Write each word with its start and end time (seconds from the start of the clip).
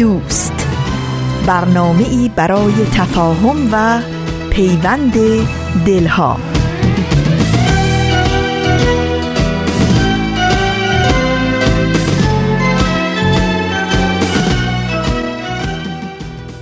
دوست. 0.00 0.66
برنامه 1.46 2.08
ای 2.08 2.30
برای 2.36 2.72
تفاهم 2.72 3.68
و 3.72 4.02
پیوند 4.50 5.12
دلها. 5.86 6.36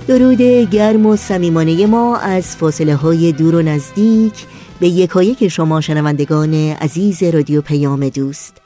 درود 0.07 0.41
گرم 0.71 1.05
و 1.05 1.15
صمیمانه 1.15 1.85
ما 1.85 2.17
از 2.17 2.55
فاصله 2.55 2.95
های 2.95 3.31
دور 3.31 3.55
و 3.55 3.61
نزدیک 3.61 4.33
به 4.79 4.87
یکایک 4.87 5.47
شما 5.47 5.81
شنوندگان 5.81 6.53
عزیز 6.53 7.23
رادیو 7.23 7.61
پیام 7.61 8.09
دوست. 8.09 8.61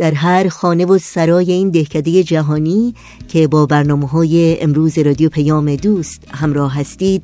در 0.00 0.14
هر 0.14 0.48
خانه 0.48 0.86
و 0.86 0.98
سرای 0.98 1.52
این 1.52 1.70
دهکده 1.70 2.22
جهانی 2.22 2.94
که 3.28 3.48
با 3.48 3.66
برنامه 3.66 4.08
های 4.08 4.62
امروز 4.62 4.98
رادیو 4.98 5.28
پیام 5.28 5.76
دوست 5.76 6.24
همراه 6.30 6.74
هستید 6.74 7.22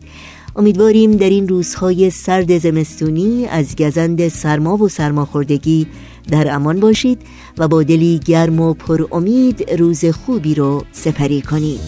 امیدواریم 0.57 1.13
در 1.13 1.31
این 1.31 1.49
روزهای 1.49 2.11
سرد 2.11 2.59
زمستونی 2.59 3.47
از 3.47 3.77
گزند 3.77 4.29
سرما 4.29 4.77
و 4.77 4.89
سرماخوردگی 4.89 5.87
در 6.31 6.55
امان 6.55 6.81
باشید 6.81 7.23
و 7.59 7.69
با 7.69 7.83
دلی 7.83 8.19
گرم 8.19 8.61
و 8.61 8.75
پر 8.75 9.07
امید 9.13 9.71
روز 9.71 10.05
خوبی 10.05 10.55
رو 10.55 10.85
سپری 10.93 11.43
کنید. 11.43 11.81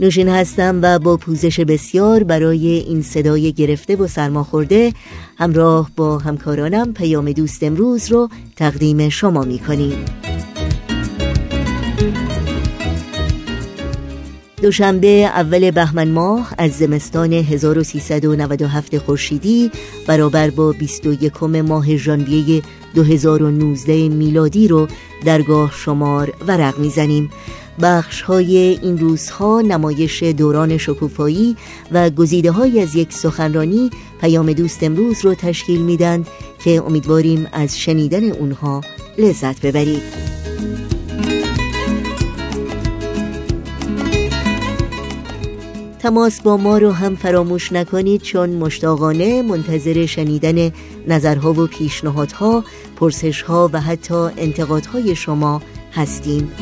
نوشین 0.00 0.28
هستم 0.28 0.78
و 0.82 0.98
با 0.98 1.16
پوزش 1.16 1.60
بسیار 1.60 2.22
برای 2.24 2.66
این 2.68 3.02
صدای 3.02 3.52
گرفته 3.52 3.96
و 3.96 4.06
سرماخورده 4.06 4.92
همراه 5.38 5.90
با 5.96 6.18
همکارانم 6.18 6.92
پیام 6.92 7.32
دوست 7.32 7.62
امروز 7.62 8.12
رو 8.12 8.28
تقدیم 8.56 9.08
شما 9.08 9.42
می 9.42 9.58
کنیم 9.58 10.04
دوشنبه 14.62 15.08
اول 15.08 15.70
بهمن 15.70 16.08
ماه 16.08 16.54
از 16.58 16.72
زمستان 16.72 17.32
1397 17.32 18.98
خورشیدی 18.98 19.70
برابر 20.06 20.50
با 20.50 20.72
21 20.72 21.42
ماه 21.42 21.96
ژانویه 21.96 22.62
2019 22.94 24.08
میلادی 24.08 24.68
رو 24.68 24.88
درگاه 25.24 25.72
شمار 25.72 26.32
ورق 26.46 26.78
می‌زنیم. 26.78 27.30
بخش 27.82 28.22
های 28.22 28.56
این 28.56 28.98
روزها 28.98 29.60
نمایش 29.60 30.22
دوران 30.22 30.78
شکوفایی 30.78 31.56
و 31.92 32.10
گزیده 32.10 32.50
های 32.50 32.80
از 32.80 32.94
یک 32.94 33.12
سخنرانی 33.12 33.90
پیام 34.20 34.52
دوست 34.52 34.82
امروز 34.82 35.24
رو 35.24 35.34
تشکیل 35.34 35.82
میدند 35.82 36.26
که 36.64 36.82
امیدواریم 36.86 37.46
از 37.52 37.78
شنیدن 37.78 38.30
اونها 38.30 38.80
لذت 39.18 39.66
ببرید. 39.66 40.37
تماس 45.98 46.40
با 46.40 46.56
ما 46.56 46.78
رو 46.78 46.90
هم 46.90 47.16
فراموش 47.16 47.72
نکنید 47.72 48.22
چون 48.22 48.50
مشتاقانه 48.50 49.42
منتظر 49.42 50.06
شنیدن 50.06 50.70
نظرها 51.08 51.52
و 51.52 51.66
پیشنهادها 51.66 52.64
پرسشها 52.96 53.70
و 53.72 53.80
حتی 53.80 54.14
انتقادهای 54.14 55.16
شما 55.16 55.62
هستیم. 55.92 56.52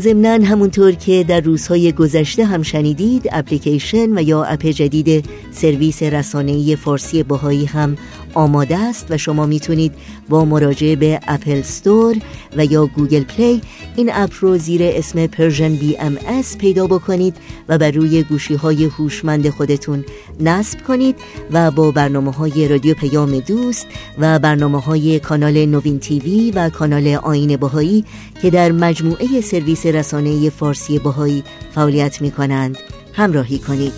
ضمنا 0.00 0.46
همونطور 0.46 0.92
که 0.92 1.24
در 1.28 1.40
روزهای 1.40 1.92
گذشته 1.92 2.44
هم 2.44 2.62
شنیدید 2.62 3.28
اپلیکیشن 3.32 4.18
و 4.18 4.22
یا 4.22 4.44
اپ 4.44 4.66
جدید 4.66 5.24
سرویس 5.52 6.02
رسانه‌ای 6.02 6.76
فارسی 6.76 7.22
بهایی 7.22 7.64
هم 7.64 7.96
آماده 8.34 8.78
است 8.78 9.06
و 9.10 9.18
شما 9.18 9.46
می‌تونید 9.46 9.92
با 10.28 10.44
مراجعه 10.44 10.96
به 10.96 11.20
App 11.28 11.62
Store 11.62 12.16
و 12.56 12.64
یا 12.64 12.86
Google 12.86 13.22
Play 13.22 13.60
این 14.00 14.10
app 14.12 14.32
رو 14.40 14.58
زیر 14.58 14.80
اسم 14.82 15.26
Persian 15.26 15.74
BMS 15.74 16.58
پیدا 16.58 16.86
بکنید 16.86 17.36
و 17.68 17.78
بر 17.78 17.90
روی 17.90 18.22
گوشی 18.22 18.54
های 18.54 18.84
هوشمند 18.84 19.50
خودتون 19.50 20.04
نصب 20.40 20.82
کنید 20.82 21.16
و 21.50 21.70
با 21.70 21.90
برنامه 21.90 22.32
های 22.32 22.68
رادیو 22.68 22.94
پیام 22.94 23.40
دوست 23.40 23.86
و 24.18 24.38
برنامه 24.38 24.80
های 24.80 25.20
کانال 25.20 25.66
نوین 25.66 25.98
TV 25.98 26.50
و 26.50 26.70
کانال 26.70 27.08
آیین 27.08 27.56
بهایی 27.56 28.04
که 28.42 28.50
در 28.50 28.72
مجموعه 28.72 29.40
سرویس 29.40 29.86
رسانه 29.86 30.50
فارسی 30.50 30.98
بهایی 30.98 31.44
فعالیت 31.74 32.22
می 32.22 32.30
کنند 32.30 32.76
همراهی 33.12 33.58
کنید. 33.58 33.92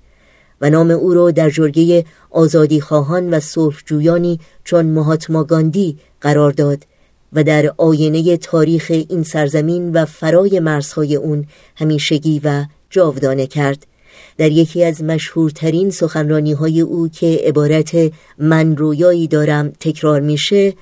و 0.61 0.71
نام 0.71 0.91
او 0.91 1.15
را 1.15 1.31
در 1.31 1.51
جرگه 1.51 2.05
آزادی 2.31 2.81
خواهان 2.81 3.35
و 3.35 3.41
صلحجویانی 3.41 4.41
چون 4.65 4.87
مهاتما 4.87 5.45
گاندی 5.45 5.99
قرار 6.21 6.53
داد 6.53 6.85
و 7.33 7.45
در 7.45 7.73
آینه 7.77 8.37
تاریخ 8.37 8.87
این 8.91 9.23
سرزمین 9.23 9.93
و 9.93 10.05
فرای 10.05 10.61
مرزهای 10.61 11.17
اون 11.17 11.47
همیشگی 11.77 12.41
و 12.45 12.65
جاودانه 12.91 13.47
کرد. 13.47 13.87
در 14.39 14.51
یکی 14.51 14.85
از 14.85 15.03
مشهورترین 15.03 15.91
سخنرانی 15.91 16.53
های 16.53 16.81
او 16.81 17.09
که 17.09 17.41
عبارت 17.45 18.13
من 18.39 18.77
رویایی 18.77 19.29
دارم 19.29 19.73
تکرار 19.81 20.21
میشه 20.21 20.75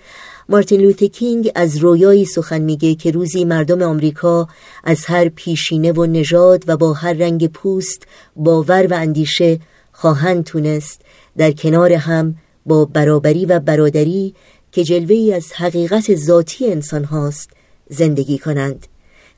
مارتین 0.49 0.81
لوتر 0.81 1.07
کینگ 1.07 1.51
از 1.55 1.77
رویایی 1.77 2.25
سخن 2.25 2.59
میگه 2.59 2.95
که 2.95 3.11
روزی 3.11 3.45
مردم 3.45 3.83
آمریکا 3.83 4.49
از 4.85 5.05
هر 5.05 5.29
پیشینه 5.29 5.93
و 5.93 6.07
نژاد 6.07 6.65
و 6.67 6.77
با 6.77 6.93
هر 6.93 7.13
رنگ 7.13 7.47
پوست 7.47 8.03
باور 8.37 8.87
و 8.87 8.95
اندیشه 8.95 9.61
خواهند 9.93 10.45
تونست 10.45 11.01
در 11.37 11.53
کنار 11.53 11.93
هم 11.93 12.37
با 12.67 12.85
برابری 12.85 13.47
و 13.47 13.61
برادری 13.61 14.35
که 14.73 14.85
جلوه 14.85 15.35
از 15.35 15.53
حقیقت 15.53 16.15
ذاتی 16.15 16.73
انسان 16.73 17.05
هاست 17.05 17.51
زندگی 17.89 18.39
کنند. 18.39 18.87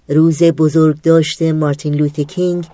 روز 0.08 0.42
بزرگ 0.42 1.02
داشته 1.02 1.52
مارتین 1.52 1.94
لوتر 1.94 2.22
کینگ 2.22 2.64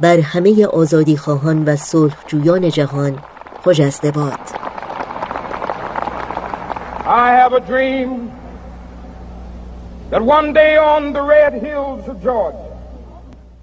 بر 0.00 0.20
همه 0.20 0.66
آزادی 0.66 1.16
خواهان 1.16 1.64
و 1.64 1.76
صلحجویان 1.76 2.70
جهان 2.70 3.18
خجسته 3.64 4.10
باد 4.10 4.38
I 7.06 7.28
have 7.42 7.52
a 7.52 7.60
dream 7.60 8.30
that 10.10 10.22
one 10.22 10.52
day 10.52 10.76
on 10.76 11.12
the 11.12 11.22
red 11.22 11.52
hills 11.66 12.08
of 12.08 12.16
Georgia 12.24 12.74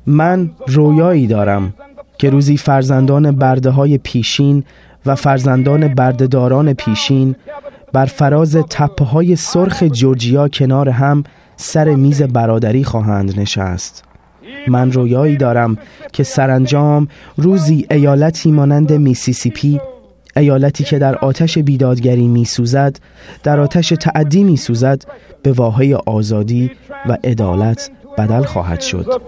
من 0.06 0.51
رویایی 0.68 1.28
دارم 1.28 1.74
که 2.18 2.30
روزی 2.30 2.57
فرزندان 2.57 3.31
برده 3.31 3.69
های 3.69 3.98
پیشین 3.98 4.63
و 5.06 5.16
فرزندان 5.16 5.88
بردهداران 5.88 6.74
پیشین 6.74 7.36
بر 7.94 8.06
فراز 8.06 8.56
تپه 8.56 9.06
های 9.06 9.36
سرخ 9.36 9.84
جورجیا 9.84 10.48
کنار 10.48 10.89
هم 10.89 11.24
سر 11.56 11.89
میز 11.89 12.22
برادری 12.22 12.84
خواهند 12.84 13.39
نشست. 13.39 14.11
من 14.68 14.92
رویایی 14.92 15.38
دارم 15.38 15.78
که 16.13 16.24
سرانجام 16.24 17.08
روزی 17.38 17.88
ایالتی 17.92 18.52
مانند 18.52 18.94
میسیسیپی 18.94 19.81
ایالتی 20.36 20.84
که 20.84 21.00
در 21.00 21.16
آتش 21.16 21.58
بیدادگری 21.58 22.28
میسوزد 22.28 22.96
در 23.44 23.60
آتش 23.60 23.90
تعدی 23.90 24.44
میسوزد 24.44 25.04
به 25.44 25.52
واحه 25.52 25.96
آزادی 25.96 26.72
و 27.10 27.18
عدالت 27.24 27.92
بدل 28.18 28.42
خواهد 28.42 28.81
شد. 28.81 29.22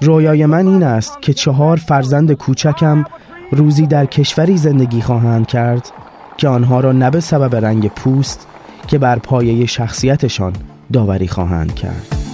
رویای 0.00 0.46
من 0.46 0.66
این 0.66 0.82
است 0.82 1.22
که 1.22 1.32
چهار 1.32 1.76
فرزند 1.76 2.32
کوچکم 2.32 3.04
روزی 3.52 3.86
در 3.86 4.06
کشوری 4.06 4.56
زندگی 4.56 5.00
خواهند 5.00 5.46
کرد 5.46 5.90
که 6.36 6.48
آنها 6.48 6.80
را 6.80 6.92
نه 6.92 7.10
به 7.10 7.20
سبب 7.20 7.56
رنگ 7.56 7.88
پوست 7.88 8.46
که 8.88 8.98
بر 8.98 9.18
پایه 9.18 9.66
شخصیتشان 9.66 10.52
داوری 10.92 11.28
خواهند 11.28 11.74
کرد. 11.74 12.31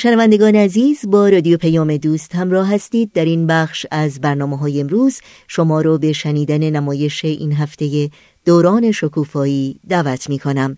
شنوندگان 0.00 0.56
عزیز 0.56 1.10
با 1.10 1.28
رادیو 1.28 1.56
پیام 1.56 1.96
دوست 1.96 2.34
همراه 2.34 2.74
هستید 2.74 3.12
در 3.12 3.24
این 3.24 3.46
بخش 3.46 3.86
از 3.90 4.20
برنامه 4.20 4.58
های 4.58 4.80
امروز. 4.80 5.20
شما 5.48 5.80
رو 5.80 5.98
به 5.98 6.12
شنیدن 6.12 6.70
نمایش 6.70 7.24
این 7.24 7.52
هفته 7.52 8.10
دوران 8.44 8.92
شکوفایی 8.92 9.80
دعوت 9.88 10.28
می 10.28 10.38
کنم 10.38 10.76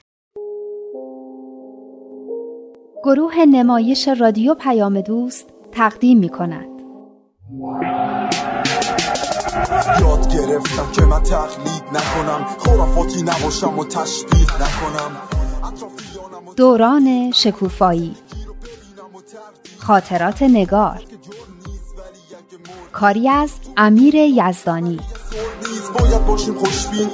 گروه 3.05 3.45
نمایش 3.45 4.09
رادیو 4.09 4.55
پیام 4.55 5.01
دوست 5.01 5.47
تقدیم 5.73 6.19
می 6.19 6.29
کند 6.29 6.69
یاد 10.01 10.33
گرفتم 10.35 10.93
که 10.93 11.03
من 11.03 11.23
تقلید 11.23 11.85
نکنم 11.93 12.47
خرافاتی 12.59 13.23
نباشم 13.23 13.79
و 13.79 13.85
تشبیه 13.85 14.47
نکنم. 14.55 15.17
دوران 16.57 17.31
شکوفایی. 17.35 18.15
خاطرات 19.79 20.43
نگار. 20.43 21.03
کاری 22.93 23.29
از 23.29 23.51
امیر 23.77 24.15
یزدانی. 24.15 25.01
باید 25.99 26.27
باشیم 26.27 26.55
خوشبین. 26.55 27.09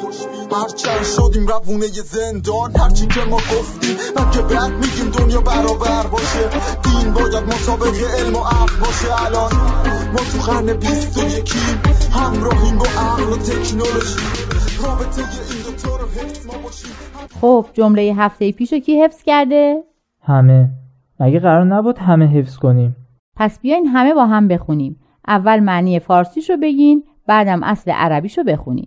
هرچند 0.53 1.05
شدیم 1.05 1.47
روونه 1.47 1.87
زندان 1.87 2.77
هرچی 2.77 3.07
که 3.07 3.21
ما 3.21 3.37
گفتیم 3.37 3.97
من 4.17 4.31
که 4.31 4.43
بعد 4.43 4.73
میگیم 4.73 5.11
دنیا 5.11 5.41
برابر 5.41 6.07
باشه. 6.07 6.49
دین 6.83 7.13
باید 7.13 7.45
مسابق 7.45 7.95
علم 8.19 8.37
و 8.37 8.39
عقل 8.39 8.77
باشه 8.81 9.27
الان. 9.27 9.53
ما 10.13 10.21
تو 10.33 10.53
قرن 10.53 10.73
بیست 10.73 11.19
و 11.19 11.29
یکیم 11.29 11.83
همراهیم 12.13 12.79
با 12.79 12.87
عقل 12.87 13.33
و 13.33 13.37
تکنولوژی. 13.37 14.17
رابطه 14.83 15.23
این 15.23 15.63
دوتا 15.63 15.97
رو 15.97 16.09
حفظ 16.09 16.47
ما 16.47 16.59
باشیم. 16.59 16.91
خب 17.41 17.67
جمله 17.73 18.15
هفته 18.19 18.53
پیشو 18.53 18.79
کی 18.79 19.03
حفظ 19.03 19.23
کرده؟ 19.23 19.83
همه. 20.23 20.77
مگه 21.21 21.41
قرار 21.41 21.65
نبود 21.65 21.99
همه 21.99 22.27
حفظ 22.27 22.57
کنیم؟ 22.57 22.97
پس 23.37 23.61
بیاین 23.61 23.87
همه 23.87 24.15
با 24.15 24.27
هم 24.27 24.49
بخونیم. 24.49 25.01
اول 25.29 25.61
معنی 25.61 25.99
فارسیشو 25.99 26.57
بگین 26.57 27.05
بعدم 27.27 27.63
اصل 27.63 27.91
عربیشو 27.91 28.43
بخونین 28.43 28.87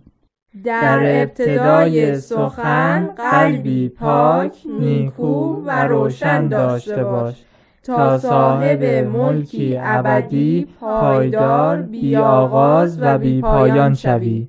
در 0.64 1.22
ابتدای 1.22 2.14
سخن 2.14 3.06
قلبی 3.16 3.88
پاک 3.88 4.56
نیکو 4.80 5.62
و 5.66 5.84
روشن 5.84 6.48
داشته 6.48 7.04
باش. 7.04 7.44
تا 7.82 8.18
صاحب 8.18 8.84
ملکی 8.84 9.78
ابدی 9.80 10.66
پایدار 10.80 11.82
بی 11.82 12.16
آغاز 12.16 13.02
و 13.02 13.18
بی 13.18 13.40
پایان 13.40 13.94
شوی. 13.94 14.48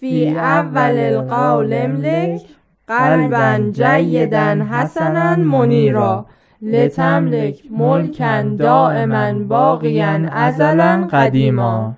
فی 0.00 0.28
اول 0.28 0.98
القول 0.98 1.72
املک 1.72 2.42
قلبا 2.86 3.70
جیدا 3.72 4.64
حسنا 4.70 5.36
منیرا. 5.36 6.26
لتملک 6.72 7.62
ملکن 7.70 8.56
دائما 8.56 9.32
باقیا 9.32 10.28
ازلا 10.32 11.08
قدیما. 11.10 11.94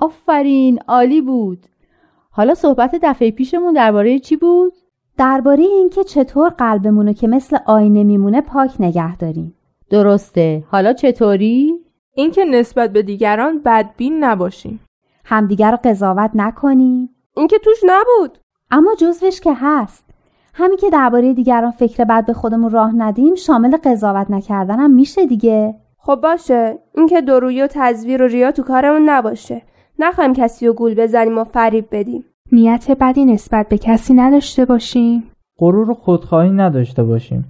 آفرین 0.00 0.78
عالی 0.88 1.20
بود. 1.20 1.66
حالا 2.30 2.54
صحبت 2.54 2.94
دفعه 3.02 3.30
پیشمون 3.30 3.72
درباره 3.72 4.18
چی 4.18 4.36
بود؟ 4.36 4.72
درباره 5.18 5.62
اینکه 5.62 6.04
چطور 6.04 6.50
قلبمونو 6.50 7.12
که 7.12 7.28
مثل 7.28 7.58
آینه 7.66 8.04
میمونه 8.04 8.40
پاک 8.40 8.70
نگه 8.80 9.16
داریم. 9.16 9.54
درسته. 9.90 10.64
حالا 10.70 10.92
چطوری؟ 10.92 11.72
اینکه 12.14 12.44
نسبت 12.44 12.92
به 12.92 13.02
دیگران 13.02 13.62
بدبین 13.64 14.24
نباشیم. 14.24 14.80
همدیگر 15.24 15.70
رو 15.70 15.78
قضاوت 15.84 16.30
نکنیم. 16.34 17.10
اینکه 17.36 17.58
توش 17.58 17.78
نبود. 17.86 18.38
اما 18.70 18.94
جزوش 18.94 19.40
که 19.40 19.54
هست. 19.54 20.03
همین 20.56 20.76
که 20.76 20.90
درباره 20.90 21.34
دیگران 21.34 21.70
فکر 21.70 22.04
بد 22.04 22.26
به 22.26 22.32
خودمون 22.32 22.70
راه 22.70 22.92
ندیم 22.96 23.34
شامل 23.34 23.76
قضاوت 23.84 24.30
نکردنم 24.30 24.90
میشه 24.90 25.26
دیگه. 25.26 25.74
خب 25.98 26.20
باشه. 26.22 26.78
اینکه 26.94 27.20
درویی 27.20 27.62
و 27.62 27.66
تزویر 27.70 28.22
و 28.22 28.26
ریا 28.26 28.52
تو 28.52 28.62
کارمون 28.62 29.08
نباشه. 29.08 29.62
نخوایم 29.98 30.32
کسی 30.32 30.66
رو 30.66 30.72
گول 30.72 30.94
بزنیم 30.94 31.38
و 31.38 31.44
فریب 31.44 31.88
بدیم. 31.92 32.24
نیت 32.52 32.90
بدی 33.00 33.24
نسبت 33.24 33.68
به 33.68 33.78
کسی 33.78 34.14
نداشته 34.14 34.64
باشیم. 34.64 35.30
غرور 35.58 35.90
و 35.90 35.94
خودخواهی 35.94 36.50
نداشته 36.50 37.02
باشیم. 37.02 37.44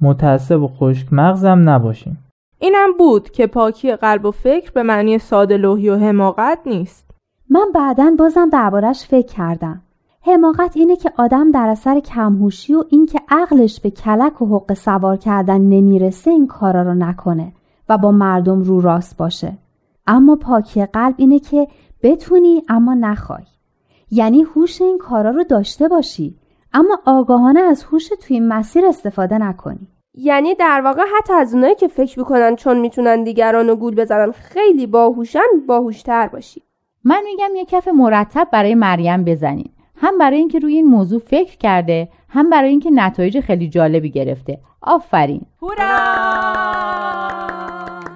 متعصب 0.00 0.62
و 0.62 0.68
خشک 0.68 1.12
مغزم 1.12 1.68
نباشیم. 1.68 2.18
اینم 2.58 2.88
بود 2.98 3.30
که 3.30 3.46
پاکی 3.46 3.96
قلب 3.96 4.24
و 4.24 4.30
فکر 4.30 4.70
به 4.70 4.82
معنی 4.82 5.18
ساده 5.18 5.56
لوحی 5.56 5.90
و 5.90 5.96
حماقت 5.96 6.58
نیست. 6.66 7.10
من 7.50 7.66
بعدا 7.74 8.14
بازم 8.18 8.48
دربارش 8.48 9.06
فکر 9.06 9.34
کردم. 9.34 9.82
حماقت 10.22 10.76
اینه 10.76 10.96
که 10.96 11.12
آدم 11.16 11.50
در 11.50 11.68
اثر 11.68 12.00
کمهوشی 12.00 12.74
و 12.74 12.84
اینکه 12.88 13.20
عقلش 13.28 13.80
به 13.80 13.90
کلک 13.90 14.42
و 14.42 14.46
حق 14.46 14.72
سوار 14.74 15.16
کردن 15.16 15.60
نمی‌رسه 15.60 16.30
این 16.30 16.46
کارا 16.46 16.82
رو 16.82 16.94
نکنه 16.94 17.52
و 17.88 17.98
با 17.98 18.10
مردم 18.10 18.60
رو 18.60 18.80
راست 18.80 19.16
باشه. 19.16 19.52
اما 20.06 20.36
پاکی 20.36 20.86
قلب 20.86 21.14
اینه 21.16 21.38
که 21.38 21.68
بتونی 22.02 22.62
اما 22.68 22.94
نخوای. 22.94 23.42
یعنی 24.10 24.42
هوش 24.42 24.82
این 24.82 24.98
کارا 24.98 25.30
رو 25.30 25.44
داشته 25.44 25.88
باشی 25.88 26.36
اما 26.72 26.98
آگاهانه 27.06 27.60
از 27.60 27.84
هوش 27.84 28.08
توی 28.08 28.36
این 28.36 28.48
مسیر 28.48 28.86
استفاده 28.86 29.38
نکنی. 29.38 29.88
یعنی 30.14 30.54
در 30.54 30.80
واقع 30.84 31.02
حتی 31.18 31.32
از 31.32 31.54
اونایی 31.54 31.74
که 31.74 31.88
فکر 31.88 32.18
می‌کنن 32.18 32.56
چون 32.56 32.78
می‌تونن 32.78 33.24
دیگران 33.24 33.68
رو 33.68 33.76
گول 33.76 33.94
بزنن 33.94 34.32
خیلی 34.32 34.86
باهوشن 34.86 35.40
باهوشتر 35.66 36.28
باشی. 36.28 36.62
من 37.04 37.22
میگم 37.24 37.56
یه 37.56 37.64
کف 37.64 37.88
مرتب 37.88 38.48
برای 38.52 38.74
مریم 38.74 39.24
بزنین. 39.24 39.70
هم 40.02 40.18
برای 40.18 40.38
اینکه 40.38 40.58
روی 40.58 40.74
این 40.74 40.86
موضوع 40.86 41.20
فکر 41.20 41.56
کرده 41.56 42.08
هم 42.28 42.50
برای 42.50 42.68
اینکه 42.70 42.90
نتایج 42.90 43.40
خیلی 43.40 43.68
جالبی 43.68 44.10
گرفته. 44.10 44.58
آفرین. 44.82 45.42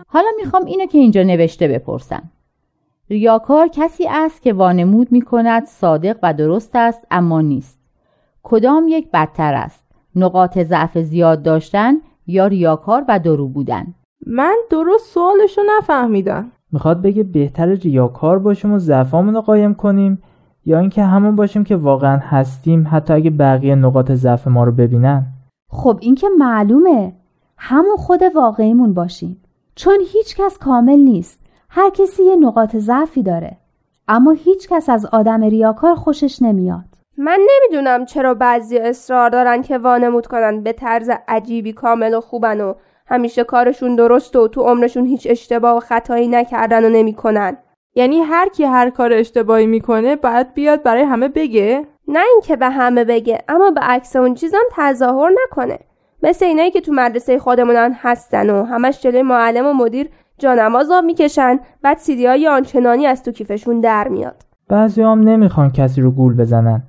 حالا 0.07 0.29
می‌خوام 0.37 0.65
اینو 0.65 0.87
که 0.87 0.99
اینجا 0.99 1.23
نوشته 1.23 1.69
بپرسم. 1.69 2.31
ریاکار 3.11 3.69
کسی 3.69 4.09
است 4.09 4.43
که 4.43 4.53
وانمود 4.53 5.13
می‌کند 5.13 5.65
صادق 5.65 6.17
و 6.23 6.35
درست 6.35 6.71
است 6.77 7.07
اما 7.11 7.41
نیست. 7.41 7.79
کدام 8.43 8.89
یک 8.89 9.11
بدتر 9.13 9.55
است؟ 9.55 9.87
نقاط 10.17 10.59
ضعف 10.59 10.99
زیاد 10.99 11.43
داشتن 11.43 11.95
یا 12.27 12.47
ریاکار 12.47 13.05
و 13.09 13.19
درو 13.19 13.49
بودن؟ 13.49 13.95
من 14.27 14.57
درست 14.71 15.15
سوالشو 15.15 15.63
نفهمیدم. 15.79 16.53
می‌خواد 16.73 17.03
بگه 17.03 17.23
بهتر 17.23 17.67
ریاکار 17.67 18.39
باشیم 18.39 18.73
و 18.73 18.79
ضعفامون 18.79 19.35
رو 19.35 19.41
قایم 19.41 19.75
کنیم؟ 19.75 20.23
یا 20.67 20.79
اینکه 20.79 21.03
همون 21.03 21.37
باشیم 21.37 21.65
که 21.65 21.77
واقعا 21.77 22.17
هستیم 22.17 22.89
حتی 22.91 23.13
اگه 23.13 23.31
بقیه 23.31 23.75
نقاط 23.75 24.13
ضعف 24.13 24.49
ما 24.49 24.65
رو 24.65 24.73
ببینن. 24.73 25.27
خب 25.71 25.99
این 26.01 26.15
که 26.15 26.27
معلومه. 26.39 27.13
همون 27.59 27.97
خود 27.97 28.21
واقعیمون 28.35 28.95
باشیم. 28.95 29.43
چون 29.75 29.99
هیچ 30.13 30.37
کس 30.37 30.59
کامل 30.59 30.99
نیست. 30.99 31.41
هر 31.69 31.91
کسی 31.91 32.23
یه 32.23 32.37
نقاط 32.37 32.77
ضعفی 32.77 33.23
داره. 33.23 33.57
اما 34.09 34.31
هیچ 34.31 34.69
کس 34.69 34.89
از 34.89 35.07
آدم 35.07 35.45
ریاکار 35.45 35.95
خوشش 35.95 36.43
نمیاد. 36.43 36.85
من 37.19 37.39
نمی‌دونم 37.51 38.05
چرا 38.05 38.35
بعضی 38.35 38.79
اصرار 38.79 39.31
دارن 39.31 39.63
که 39.63 39.79
وانمود 39.79 40.27
کنن 40.27 40.63
به 40.63 40.73
طرز 40.73 41.11
عجیبی 41.29 41.73
کامل 41.73 42.15
و 42.15 42.21
خوبن 42.21 42.61
و 42.61 42.75
همیشه 43.07 43.45
کارشون 43.45 43.97
درست 43.97 44.37
و 44.37 44.49
تو 44.49 44.61
عمرشون 44.63 45.07
هیچ 45.07 45.27
اشتباه 45.31 45.77
و 45.77 45.81
خطایی 45.81 46.29
نکردن 46.29 46.85
و 46.85 46.89
نمی‌کنن. 46.89 47.57
یعنی 47.95 48.21
هر 48.21 48.49
کی 48.49 48.65
هر 48.65 48.91
کار 48.91 49.13
اشتباهی 49.13 49.67
می‌کنه 49.67 50.17
باید 50.17 50.55
بیاد 50.55 50.83
برای 50.83 51.03
همه 51.03 51.29
بگه؟ 51.29 51.87
نه 52.09 52.21
اینکه 52.33 52.57
به 52.57 52.69
همه 52.69 53.05
بگه 53.05 53.39
اما 53.49 53.71
به 53.71 53.81
عکس 53.81 54.17
اون 54.17 54.35
چیزام 54.35 54.63
تظاهر 54.77 55.31
نکنه. 55.45 55.79
مثل 56.23 56.45
اینایی 56.45 56.71
که 56.71 56.81
تو 56.81 56.93
مدرسه 56.93 57.39
خودمونن 57.39 57.97
هستن 58.01 58.51
و 58.51 58.65
همش 58.65 59.01
جلوی 59.01 59.23
معلم 59.23 59.67
و 59.67 59.73
مدیر 59.73 60.09
جانماز 60.39 60.91
آب 60.91 61.05
می‌کشن 61.05 61.59
بعد 61.83 61.99
سیدی 61.99 62.27
های 62.27 62.49
آنچنانی 62.49 63.07
از 63.07 63.23
تو 63.23 63.33
کیفشون 63.33 63.81
در 63.81 64.09
میاد. 64.09 64.37
بعضی 64.69 65.03
هم 65.03 65.21
نمی‌خوان 65.21 65.71
کسی 65.71 66.01
رو 66.01 66.11
گول 66.11 66.37
بزنن 66.37 66.83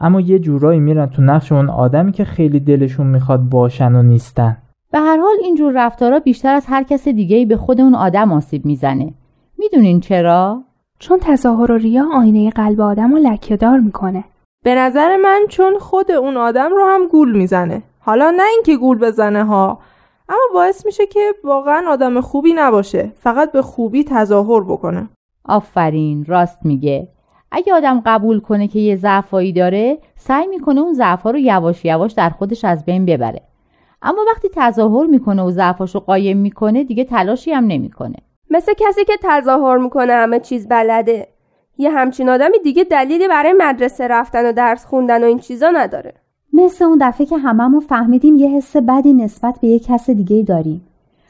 اما 0.00 0.20
یه 0.20 0.38
جورایی 0.38 0.80
میرن 0.80 1.06
تو 1.06 1.22
نقش 1.22 1.52
اون 1.52 1.70
آدمی 1.70 2.12
که 2.12 2.24
خیلی 2.24 2.60
دلشون 2.60 3.06
می‌خواد 3.06 3.40
باشن 3.40 3.94
و 3.94 4.02
نیستن. 4.02 4.56
به 4.92 4.98
هر 4.98 5.16
حال 5.16 5.36
اینجور 5.42 5.72
رفتارا 5.86 6.18
بیشتر 6.18 6.54
از 6.54 6.66
هر 6.68 6.82
کس 6.82 7.08
دیگه 7.08 7.46
به 7.46 7.56
خود 7.56 7.80
اون 7.80 7.94
آدم 7.94 8.32
آسیب 8.32 8.66
می‌زنه. 8.66 9.14
می‌دونین 9.60 10.00
چرا؟ 10.00 10.62
چون 10.98 11.18
تظاهر 11.22 11.72
و 11.72 11.76
ریا 11.76 12.06
آینه 12.14 12.50
قلب 12.50 12.80
آدم 12.80 13.12
رو 13.12 13.18
لکهدار 13.18 13.78
می‌کنه. 13.78 14.24
به 14.64 14.74
نظر 14.74 15.16
من 15.16 15.40
چون 15.48 15.78
خود 15.78 16.10
اون 16.10 16.36
آدم 16.36 16.70
رو 16.70 16.84
هم 16.86 17.06
گول 17.06 17.36
می‌زنه. 17.36 17.82
حالا 18.00 18.30
نه 18.36 18.42
اینکه 18.54 18.76
گول 18.76 18.98
بزنه 18.98 19.44
ها 19.44 19.78
اما 20.28 20.40
باعث 20.54 20.86
میشه 20.86 21.06
که 21.06 21.20
واقعا 21.44 21.82
آدم 21.88 22.20
خوبی 22.20 22.52
نباشه. 22.52 23.12
فقط 23.16 23.52
به 23.52 23.62
خوبی 23.62 24.04
تظاهر 24.04 24.60
بکنه. 24.60 25.08
آفرین 25.44 26.24
راست 26.24 26.58
میگه. 26.64 27.08
اگه 27.52 27.74
آدم 27.74 28.02
قبول 28.06 28.40
کنه 28.40 28.68
که 28.68 28.78
یه 28.78 28.96
ضعفایی 28.96 29.52
داره 29.52 29.98
سعی 30.16 30.46
می‌کنه 30.46 30.80
اون 30.80 30.92
ضعفا 30.94 31.30
رو 31.30 31.38
یواش 31.38 31.84
یواش 31.84 32.12
در 32.12 32.30
خودش 32.30 32.64
از 32.64 32.84
بین 32.84 33.06
ببره. 33.06 33.42
اما 34.02 34.22
وقتی 34.34 34.48
تظاهر 34.52 35.06
می‌کنه 35.06 35.42
و 35.42 35.50
ضعفاشو 35.50 36.00
قایم 36.00 36.36
می‌کنه 36.36 36.84
دیگه 36.84 37.04
تلاشی 37.04 37.52
هم 37.52 37.66
نمی‌کنه. 37.66 38.16
مثل 38.50 38.72
کسی 38.78 39.04
که 39.04 39.12
تظاهر 39.22 39.78
می‌کنه 39.78 40.12
همه 40.12 40.40
چیز 40.40 40.68
بلده. 40.68 41.28
یه 41.78 41.90
همچین 41.90 42.28
آدمی 42.28 42.58
دیگه 42.64 42.84
دلیلی 42.84 43.28
برای 43.28 43.54
مدرسه 43.58 44.08
رفتن 44.08 44.46
و 44.46 44.52
درس 44.52 44.84
خوندن 44.84 45.24
و 45.24 45.26
این 45.26 45.38
چیزا 45.38 45.70
نداره. 45.70 46.14
مثل 46.52 46.84
اون 46.84 46.98
دفعه 47.00 47.26
که 47.26 47.38
هممون 47.38 47.80
فهمیدیم 47.80 48.36
یه 48.36 48.48
حس 48.48 48.76
بدی 48.76 49.12
نسبت 49.12 49.58
به 49.60 49.68
یه 49.68 49.78
کس 49.78 50.10
دیگه 50.10 50.42
داریم. 50.42 50.86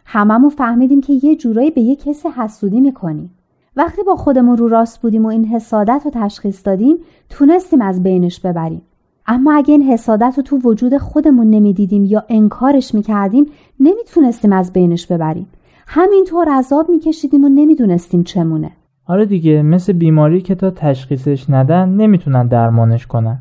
هممون 0.06 0.50
فهمیدیم 0.50 1.00
که 1.00 1.12
یه 1.22 1.36
جورایی 1.36 1.70
به 1.70 1.80
یه 1.80 1.96
کسی 1.96 2.28
حسودی 2.28 2.80
می‌کنیم. 2.80 3.38
وقتی 3.76 4.02
با 4.02 4.16
خودمون 4.16 4.56
رو 4.56 4.68
راست 4.68 5.02
بودیم 5.02 5.24
و 5.24 5.28
این 5.28 5.44
حسادت 5.44 6.02
رو 6.04 6.10
تشخیص 6.14 6.66
دادیم 6.66 6.96
تونستیم 7.30 7.82
از 7.82 8.02
بینش 8.02 8.40
ببریم. 8.40 8.82
اما 9.26 9.52
اگه 9.52 9.72
این 9.72 9.82
حسادت 9.82 10.34
رو 10.36 10.42
تو 10.42 10.58
وجود 10.58 10.96
خودمون 10.96 11.50
نمی‌دیدیم 11.50 12.04
یا 12.04 12.24
انکارش 12.28 12.94
می‌کردیم 12.94 13.46
نمی‌تونستیم 13.80 14.52
از 14.52 14.72
بینش 14.72 15.06
ببریم. 15.06 15.48
همینطور 15.92 16.48
عذاب 16.48 16.90
میکشیدیم 16.90 17.44
و 17.44 17.48
نمی‌دونستیم 17.48 18.22
چمونه. 18.22 18.70
آره 19.06 19.26
دیگه 19.26 19.62
مثل 19.62 19.92
بیماری 19.92 20.40
که 20.40 20.54
تا 20.54 20.70
تشخیصش 20.70 21.50
ندن 21.50 21.88
نمی‌تونن 21.88 22.46
درمانش 22.46 23.06
کنن. 23.06 23.38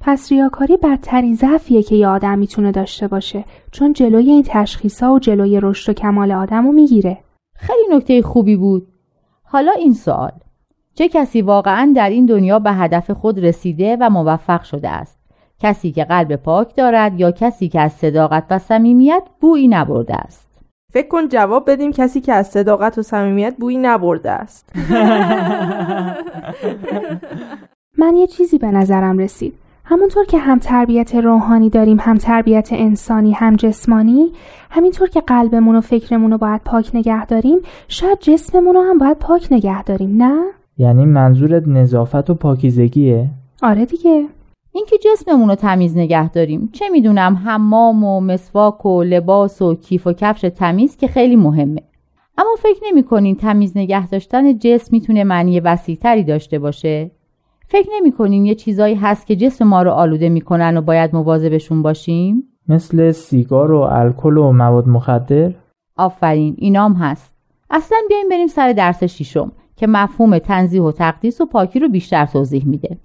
پس 0.00 0.32
ریاکاری 0.32 0.76
بدترین 0.76 1.34
ضعفیه 1.34 1.82
که 1.82 1.96
یه 1.96 2.08
آدم 2.08 2.38
می‌تونه 2.38 2.72
داشته 2.72 3.08
باشه 3.08 3.44
چون 3.70 3.92
جلوی 3.92 4.30
این 4.30 4.44
تشخیصا 4.46 5.12
و 5.12 5.18
جلوی 5.18 5.60
رشد 5.60 5.90
و 5.90 5.92
کمال 5.92 6.32
آدم 6.32 6.66
رو 6.66 6.72
می‌گیره. 6.72 7.18
خیلی 7.54 7.96
نکته 7.96 8.22
خوبی 8.22 8.56
بود. 8.56 8.86
حالا 9.42 9.72
این 9.72 9.92
سوال. 9.92 10.32
چه 10.94 11.08
کسی 11.08 11.42
واقعا 11.42 11.92
در 11.96 12.10
این 12.10 12.26
دنیا 12.26 12.58
به 12.58 12.72
هدف 12.72 13.10
خود 13.10 13.44
رسیده 13.44 13.96
و 14.00 14.10
موفق 14.10 14.62
شده 14.62 14.88
است؟ 14.88 15.20
کسی 15.60 15.92
که 15.92 16.04
قلب 16.04 16.36
پاک 16.36 16.76
دارد 16.76 17.20
یا 17.20 17.30
کسی 17.30 17.68
که 17.68 17.80
از 17.80 17.92
صداقت 17.92 18.44
و 18.50 18.58
صمیمیت 18.58 19.22
بویی 19.40 19.68
نبرده 19.68 20.14
است؟ 20.14 20.47
فکر 20.92 21.08
کن 21.08 21.28
جواب 21.28 21.70
بدیم 21.70 21.92
کسی 21.92 22.20
که 22.20 22.32
از 22.32 22.46
صداقت 22.46 22.98
و 22.98 23.02
صمیمیت 23.02 23.54
بویی 23.60 23.76
نبرده 23.76 24.30
است 24.30 24.68
من 27.98 28.16
یه 28.16 28.26
چیزی 28.26 28.58
به 28.58 28.66
نظرم 28.66 29.18
رسید 29.18 29.54
همونطور 29.84 30.24
که 30.24 30.38
هم 30.38 30.58
تربیت 30.58 31.14
روحانی 31.14 31.70
داریم 31.70 31.96
هم 32.00 32.18
تربیت 32.18 32.68
انسانی 32.72 33.32
هم 33.32 33.56
جسمانی 33.56 34.32
همینطور 34.70 35.08
که 35.08 35.20
قلبمون 35.20 35.76
و 35.76 35.80
فکرمون 35.80 36.30
رو 36.30 36.38
باید 36.38 36.60
پاک 36.64 36.90
نگه 36.94 37.26
داریم 37.26 37.58
شاید 37.88 38.18
جسممون 38.20 38.74
رو 38.74 38.82
هم 38.82 38.98
باید 38.98 39.18
پاک 39.18 39.48
نگه 39.50 39.82
داریم 39.82 40.22
نه؟ 40.22 40.40
یعنی 40.78 41.04
منظورت 41.04 41.68
نظافت 41.68 42.30
و 42.30 42.34
پاکیزگیه؟ 42.34 43.30
آره 43.62 43.86
دیگه 43.86 44.26
اینکه 44.78 44.96
جسممون 44.98 45.48
رو 45.48 45.54
تمیز 45.54 45.96
نگه 45.96 46.30
داریم. 46.30 46.68
چه 46.72 46.88
می‌دونم 46.88 47.42
حمام 47.44 48.04
و 48.04 48.20
مسواک 48.20 48.86
و 48.86 49.02
لباس 49.02 49.62
و 49.62 49.74
کیف 49.74 50.06
و 50.06 50.12
کفش 50.12 50.40
تمیز 50.40 50.96
که 50.96 51.06
خیلی 51.06 51.36
مهمه. 51.36 51.82
اما 52.38 52.50
فکر 52.58 52.80
نمی 52.90 53.02
کنین 53.02 53.36
تمیز 53.36 53.76
نگه 53.76 54.06
داشتن 54.06 54.58
جسم 54.58 54.88
می‌تونه 54.92 55.24
معنی 55.24 55.60
وسیعتری 55.60 56.24
داشته 56.24 56.58
باشه؟ 56.58 57.10
فکر 57.68 57.88
نمی 57.96 58.12
کنین 58.12 58.46
یه 58.46 58.54
چیزایی 58.54 58.94
هست 58.94 59.26
که 59.26 59.36
جسم 59.36 59.64
ما 59.64 59.82
رو 59.82 59.90
آلوده 59.90 60.28
می‌کنن 60.28 60.76
و 60.76 60.80
باید 60.80 61.14
مواظبشون 61.14 61.82
باشیم؟ 61.82 62.42
مثل 62.68 63.10
سیگار 63.10 63.72
و 63.72 63.78
الکل 63.80 64.38
و 64.38 64.52
مواد 64.52 64.88
مخدر؟ 64.88 65.52
آفرین 65.96 66.54
اینام 66.58 66.92
هست. 66.92 67.36
اصلا 67.70 67.98
بیایم 68.08 68.28
بریم 68.28 68.46
سر 68.46 68.72
درس 68.72 69.04
شیشم 69.04 69.52
که 69.76 69.86
مفهوم 69.86 70.38
تنظیح 70.38 70.82
و 70.82 70.92
تقدیس 70.92 71.40
و 71.40 71.46
پاکی 71.46 71.78
رو 71.78 71.88
بیشتر 71.88 72.26
توضیح 72.26 72.66
میده. 72.66 72.98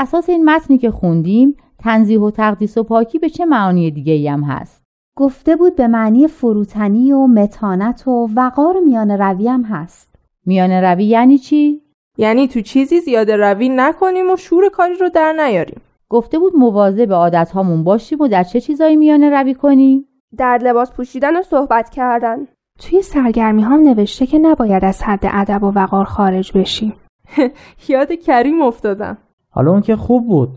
اساس 0.00 0.28
این 0.28 0.44
متنی 0.44 0.78
که 0.78 0.90
خوندیم 0.90 1.56
تنزیه 1.78 2.20
و 2.20 2.30
تقدیس 2.30 2.78
و 2.78 2.82
پاکی 2.82 3.18
به 3.18 3.28
چه 3.28 3.44
معانی 3.44 3.90
دیگه 3.90 4.12
ای 4.12 4.28
هم 4.28 4.42
هست؟ 4.42 4.84
گفته 5.16 5.56
بود 5.56 5.76
به 5.76 5.86
معنی 5.86 6.28
فروتنی 6.28 7.12
و 7.12 7.26
متانت 7.26 8.08
و 8.08 8.28
وقار 8.36 8.76
و 8.76 8.80
میان 8.80 9.10
روی 9.10 9.48
هم 9.48 9.62
هست. 9.62 10.14
میان 10.46 10.70
روی 10.70 11.04
یعنی 11.04 11.38
چی؟ 11.38 11.80
یعنی 12.18 12.48
تو 12.48 12.60
چیزی 12.60 13.00
زیاده 13.00 13.36
روی 13.36 13.68
نکنیم 13.68 14.30
و 14.30 14.36
شور 14.36 14.68
کاری 14.68 14.94
رو 14.94 15.08
در 15.08 15.32
نیاریم. 15.32 15.80
گفته 16.08 16.38
بود 16.38 16.56
مواظب 16.56 17.08
به 17.08 17.14
عادت 17.14 17.50
هامون 17.50 17.84
باشیم 17.84 18.20
و 18.20 18.28
در 18.28 18.42
چه 18.42 18.60
چیزایی 18.60 18.96
میان 18.96 19.22
روی 19.22 19.54
کنیم؟ 19.54 20.04
در 20.36 20.58
لباس 20.62 20.92
پوشیدن 20.92 21.36
و 21.36 21.42
صحبت 21.42 21.90
کردن. 21.90 22.46
توی 22.78 23.02
سرگرمی 23.02 23.62
هم 23.62 23.82
نوشته 23.82 24.26
که 24.26 24.38
نباید 24.38 24.84
از 24.84 25.02
حد 25.02 25.24
ادب 25.32 25.62
و 25.62 25.66
وقار 25.70 26.04
خارج 26.04 26.52
بشیم. 26.58 26.94
یاد 27.88 28.12
کریم 28.12 28.62
افتادم. 28.62 29.18
حالا 29.50 29.70
اون 29.70 29.80
که 29.80 29.96
خوب 29.96 30.28
بود. 30.28 30.48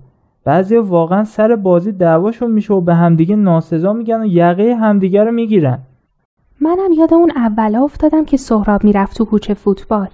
بعضی 0.45 0.77
واقعا 0.77 1.23
سر 1.23 1.55
بازی 1.55 1.91
دعواشون 1.91 2.51
میشه 2.51 2.73
و 2.73 2.81
به 2.81 2.93
همدیگه 2.93 3.35
ناسزا 3.35 3.93
میگن 3.93 4.21
و 4.21 4.25
یقه 4.25 4.75
همدیگه 4.75 5.23
رو 5.23 5.31
می‌گیرن. 5.31 5.79
منم 6.61 6.91
یاد 6.97 7.13
اون 7.13 7.31
اولا 7.35 7.83
افتادم 7.83 8.25
که 8.25 8.37
سهراب 8.37 8.83
می‌رفت 8.83 9.17
تو 9.17 9.25
کوچه 9.25 9.53
فوتبال. 9.53 10.07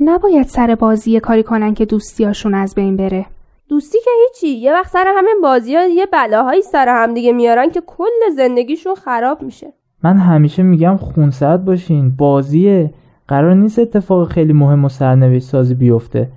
نباید 0.00 0.46
سر 0.46 0.74
بازی 0.74 1.20
کاری 1.20 1.42
کنن 1.42 1.74
که 1.74 1.84
دوستیاشون 1.84 2.54
از 2.54 2.74
بین 2.74 2.96
بره. 2.96 3.26
دوستی 3.68 3.98
که 4.04 4.10
هیچی. 4.24 4.56
یه 4.56 4.72
وقت 4.72 4.88
سر 4.92 5.04
همین 5.16 5.36
بازی 5.42 5.76
ها 5.76 5.84
یه 5.84 6.06
بلاهایی 6.06 6.62
سر 6.62 6.88
همدیگه 6.88 7.32
میارن 7.32 7.70
که 7.70 7.82
کل 7.86 8.30
زندگیشون 8.36 8.94
خراب 8.94 9.42
میشه. 9.42 9.72
من 10.02 10.16
همیشه 10.16 10.62
میگم 10.62 10.96
خونسرد 10.96 11.64
باشین. 11.64 12.16
بازیه. 12.16 12.94
قرار 13.28 13.54
نیست 13.54 13.78
اتفاق 13.78 14.28
خیلی 14.28 14.52
مهم 14.52 14.84
و 14.84 14.88
سرنوشت 14.88 15.46
سازی 15.46 15.74
بیفته. 15.74 16.28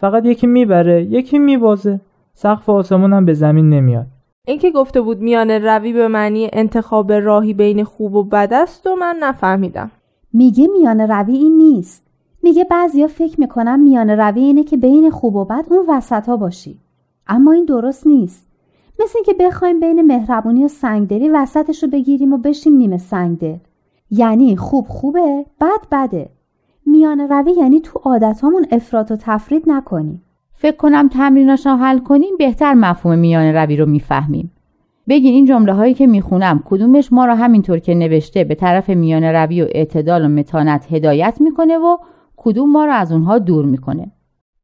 فقط 0.00 0.24
یکی 0.24 0.46
می‌بره 0.46 1.04
یکی 1.04 1.38
میبازه. 1.38 2.00
سقف 2.34 2.68
آسمون 2.68 3.12
هم 3.12 3.24
به 3.24 3.34
زمین 3.34 3.68
نمیاد. 3.68 4.06
اینکه 4.46 4.70
گفته 4.70 5.00
بود 5.00 5.20
میان 5.20 5.50
روی 5.50 5.92
به 5.92 6.08
معنی 6.08 6.50
انتخاب 6.52 7.12
راهی 7.12 7.54
بین 7.54 7.84
خوب 7.84 8.14
و 8.14 8.24
بد 8.24 8.52
است 8.52 8.86
و 8.86 8.94
من 8.94 9.16
نفهمیدم. 9.20 9.90
میگه 10.32 10.68
میان 10.78 11.00
روی 11.00 11.36
این 11.36 11.56
نیست. 11.56 12.06
میگه 12.42 12.64
بعضیا 12.64 13.06
فکر 13.06 13.40
می‌کنن 13.40 13.80
میان 13.80 14.10
روی 14.10 14.40
اینه 14.40 14.64
که 14.64 14.76
بین 14.76 15.10
خوب 15.10 15.36
و 15.36 15.44
بد 15.44 15.64
اون 15.70 15.84
وسط 15.88 16.26
ها 16.26 16.36
باشی. 16.36 16.78
اما 17.26 17.52
این 17.52 17.64
درست 17.64 18.06
نیست. 18.06 18.46
مثل 19.00 19.12
اینکه 19.14 19.44
بخوایم 19.44 19.80
بین 19.80 20.02
مهربونی 20.02 20.64
و 20.64 20.68
سنگدلی 20.68 21.28
وسطش 21.28 21.82
رو 21.82 21.88
بگیریم 21.88 22.32
و 22.32 22.38
بشیم 22.38 22.76
نیمه 22.76 22.98
سنگدل. 22.98 23.56
یعنی 24.10 24.56
خوب 24.56 24.86
خوبه 24.88 25.46
بد 25.60 25.88
بده. 25.92 26.28
میان 26.90 27.20
روی 27.20 27.52
یعنی 27.52 27.80
تو 27.80 28.00
عادتامون 28.04 28.66
افراط 28.72 29.10
و 29.10 29.16
تفرید 29.16 29.62
نکنیم. 29.66 30.22
فکر 30.54 30.76
کنم 30.76 31.08
تمریناش 31.08 31.66
رو 31.66 31.72
حل 31.72 31.98
کنیم 31.98 32.36
بهتر 32.38 32.74
مفهوم 32.74 33.18
میان 33.18 33.54
روی 33.54 33.76
رو 33.76 33.86
می‌فهمیم. 33.86 34.52
بگین 35.08 35.34
این 35.34 35.44
جمله 35.44 35.72
هایی 35.72 35.94
که 35.94 36.06
می‌خونم 36.06 36.62
کدومش 36.64 37.12
ما 37.12 37.24
رو 37.26 37.34
همینطور 37.34 37.78
که 37.78 37.94
نوشته 37.94 38.44
به 38.44 38.54
طرف 38.54 38.90
میان 38.90 39.24
روی 39.24 39.62
و 39.62 39.66
اعتدال 39.70 40.24
و 40.24 40.28
متانت 40.28 40.92
هدایت 40.92 41.36
می‌کنه 41.40 41.78
و 41.78 41.96
کدوم 42.36 42.70
ما 42.70 42.84
رو 42.84 42.92
از 42.92 43.12
اونها 43.12 43.38
دور 43.38 43.64
می‌کنه؟ 43.64 44.12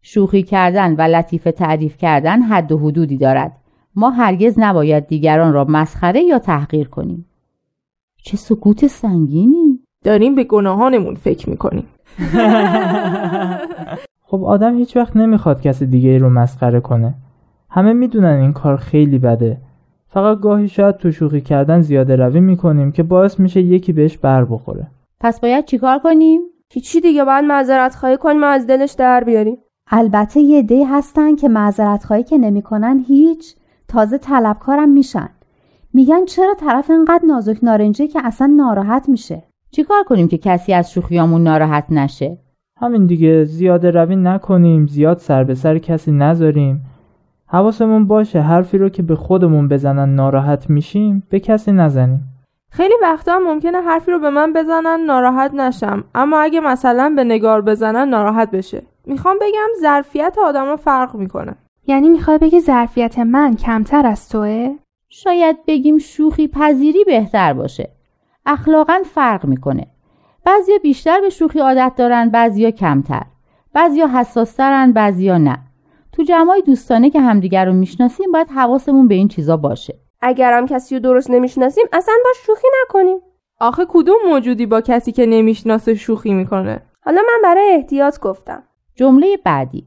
شوخی 0.03 0.43
کردن 0.43 0.95
و 0.95 1.01
لطیفه 1.01 1.53
تعریف 1.53 1.97
کردن 1.97 2.43
حد 2.43 2.73
و 2.73 2.79
حدودی 2.79 3.17
دارد. 3.17 3.53
ما 3.95 4.11
هرگز 4.11 4.55
نباید 4.59 5.07
دیگران 5.07 5.53
را 5.53 5.65
مسخره 5.65 6.23
یا 6.23 6.39
تحقیر 6.39 6.89
کنیم. 6.89 7.27
چه 8.23 8.37
سکوت 8.37 8.87
سنگینی. 8.87 9.81
داریم 10.05 10.35
به 10.35 10.45
گناهانمون 10.45 11.15
فکر 11.15 11.51
می‌کنیم. 11.51 11.85
خب 14.29 14.45
آدم 14.45 14.77
هیچ 14.77 14.97
وقت 14.97 15.17
نمی‌خواد 15.17 15.61
کسی 15.61 15.87
دیگه 15.87 16.19
رو 16.19 16.31
مسخره 16.31 16.81
کنه. 16.81 17.15
همه 17.71 17.93
می‌دونن 17.93 18.41
این 18.41 18.53
کار 18.53 18.77
خیلی 18.77 19.19
بده. 19.19 19.57
فقط 20.09 20.41
گاهی 20.41 20.69
شاید 20.69 20.97
تو 20.97 21.11
شوخی 21.11 21.41
کردن 21.41 21.81
زیاده 21.81 22.17
روی 22.17 22.41
می‌کنیم 22.41 22.93
که 22.93 23.03
باعث 23.03 23.41
میشه 23.41 23.61
یکی 23.61 23.93
بهش 23.93 24.19
بر 24.19 24.45
بخوره. 24.45 24.87
پس 25.21 25.41
باید 25.41 25.65
چیکار 25.65 25.99
کنیم؟ 25.99 26.41
هیچی 26.73 27.01
دیگه 27.01 27.25
باید 27.25 27.45
معذرت 27.45 27.95
خواهی 27.95 28.17
کنیم 28.17 28.43
و 28.43 28.47
از 28.47 28.67
دلش 28.67 28.93
در 28.93 29.25
بیاریم. 29.25 29.59
البته 29.91 30.41
یه 30.41 30.63
دی 30.63 30.85
هستن 30.85 31.37
که 31.37 31.49
معذرت 31.49 32.05
خواهی 32.05 32.23
که 32.23 32.39
نمی‌کنن 32.39 33.05
هیچ. 33.09 33.55
تازه 33.89 34.19
طلبکارم 34.19 34.89
میشن. 34.89 35.29
میگن 35.95 36.25
چرا 36.25 36.55
طرف 36.55 36.91
انقدر 36.91 37.25
نازک 37.27 37.59
نارنجه 37.63 38.07
که 38.07 38.21
اصلا 38.25 38.47
ناراحت 38.47 39.09
میشه؟ 39.09 39.43
چیکار 39.77 40.03
کنیم 40.03 40.29
که 40.29 40.39
کسی 40.39 40.73
از 40.73 40.93
شوخیامون 40.93 41.43
ناراحت 41.43 41.85
نشه؟ 41.91 42.39
همین 42.81 43.07
دیگه 43.07 43.45
زیاده 43.45 43.91
روی 43.91 44.17
نکنیم 44.17 44.87
زیاد 44.87 45.19
سر 45.19 45.45
به 45.45 45.55
سر 45.55 45.79
کسی 45.79 46.13
نذاریم. 46.13 46.85
حواسمون 47.47 48.07
باشه 48.07 48.41
حرفی 48.41 48.79
رو 48.79 48.89
که 48.89 49.03
به 49.03 49.17
خودمون 49.17 49.69
بزنن 49.69 50.15
ناراحت 50.15 50.71
میشیم 50.71 51.23
به 51.31 51.41
کسی 51.41 51.73
نزنیم. 51.73 52.21
خیلی 52.71 52.95
وقتا 53.03 53.39
ممکنه 53.39 53.81
حرفی 53.81 54.11
رو 54.11 54.19
به 54.19 54.31
من 54.31 54.53
بزنن 54.53 55.01
ناراحت 55.07 55.55
نشم. 55.55 56.05
اما 56.15 56.41
اگه 56.41 56.61
مثلا 56.61 57.13
به 57.17 57.25
نگار 57.25 57.63
بزنن 57.63 58.09
ناراحت 58.09 58.51
بشه. 58.51 58.83
می‌خوام 59.07 59.37
بگم 59.41 59.69
ظرفیت 59.81 60.37
آدم 60.45 60.77
فرق 60.77 61.15
می‌کنه. 61.15 61.55
یعنی 61.87 62.09
می‌خوای 62.09 62.39
بگی 62.39 62.61
ظرفیت 62.61 63.19
من 63.19 63.55
کمتر 63.55 64.07
از 64.07 64.29
توه؟ 64.29 64.77
شاید 65.09 65.57
بگیم 65.67 65.99
شوخی 65.99 66.49
پذیری 66.49 67.05
بهتر 67.05 67.53
باشه. 67.53 67.96
اخلاقا 68.47 69.03
فرق 69.05 69.47
می‌کنه. 69.47 69.87
بعضیا 70.45 70.79
بیشتر 70.83 71.21
به 71.21 71.31
شوخی 71.31 71.59
عادت 71.59 71.93
دارن 71.97 72.31
بعضیا 72.31 72.71
کمتر. 72.71 73.23
بعضیا 73.73 74.09
حساسترن 74.09 74.93
بعضیا 74.93 75.39
نه. 75.39 75.59
تو 76.13 76.23
جمعای 76.23 76.63
دوستانه 76.63 77.11
که 77.11 77.21
همدیگر 77.21 77.65
رو 77.65 77.73
می‌شناسیم 77.73 78.33
باید 78.33 78.51
حواسمون 78.51 79.09
به 79.09 79.15
این 79.15 79.29
چیزا 79.29 79.57
باشه. 79.57 79.95
اگرم 80.21 80.67
کسی 80.67 80.95
رو 80.95 81.01
درست 81.01 81.31
نمی‌شناسیم 81.31 81.85
اصلا 81.93 82.15
با 82.25 82.31
شوخی 82.47 82.67
نکنیم. 82.83 83.17
آخه 83.61 83.87
کدوم 83.89 84.17
موجودی 84.29 84.67
با 84.67 84.81
کسی 84.81 85.13
که 85.13 85.27
نمی‌شناسه 85.27 85.95
شوخی 85.95 86.35
می‌کنه؟ 86.35 86.83
حالا 87.01 87.21
من 87.21 87.41
برای 87.43 87.75
احتیاط 87.75 88.21
گفتم. 88.21 88.63
جمله 88.95 89.37
بعدی. 89.45 89.87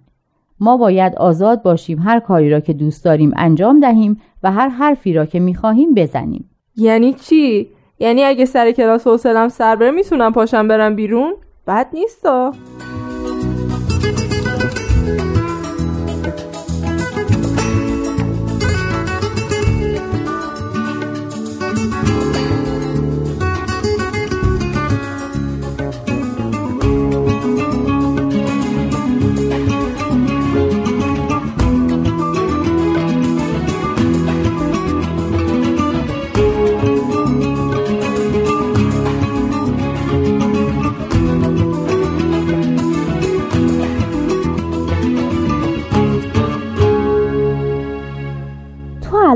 ما 0.59 0.77
باید 0.77 1.15
آزاد 1.15 1.63
باشیم 1.63 1.99
هر 1.99 2.19
کاری 2.19 2.49
را 2.49 2.59
که 2.59 2.73
دوست 2.73 3.05
داریم 3.05 3.33
انجام 3.35 3.79
دهیم 3.79 4.21
و 4.43 4.51
هر 4.51 4.69
حرفی 4.69 5.13
را 5.13 5.25
که 5.25 5.39
می‌خواهیم 5.39 5.93
بزنیم. 5.93 6.49
یعنی 6.75 7.13
چی؟ 7.13 7.69
یعنی 7.99 8.23
اگه 8.23 8.45
سر 8.45 8.71
کلاس 8.71 9.07
حوصلم 9.07 9.49
سر 9.49 9.75
بره 9.75 9.91
می‌تونم 9.91 10.33
پاشم 10.33 10.67
برم 10.67 10.95
بیرون؟ 10.95 11.35
بد 11.67 11.87
نیستا 11.93 12.53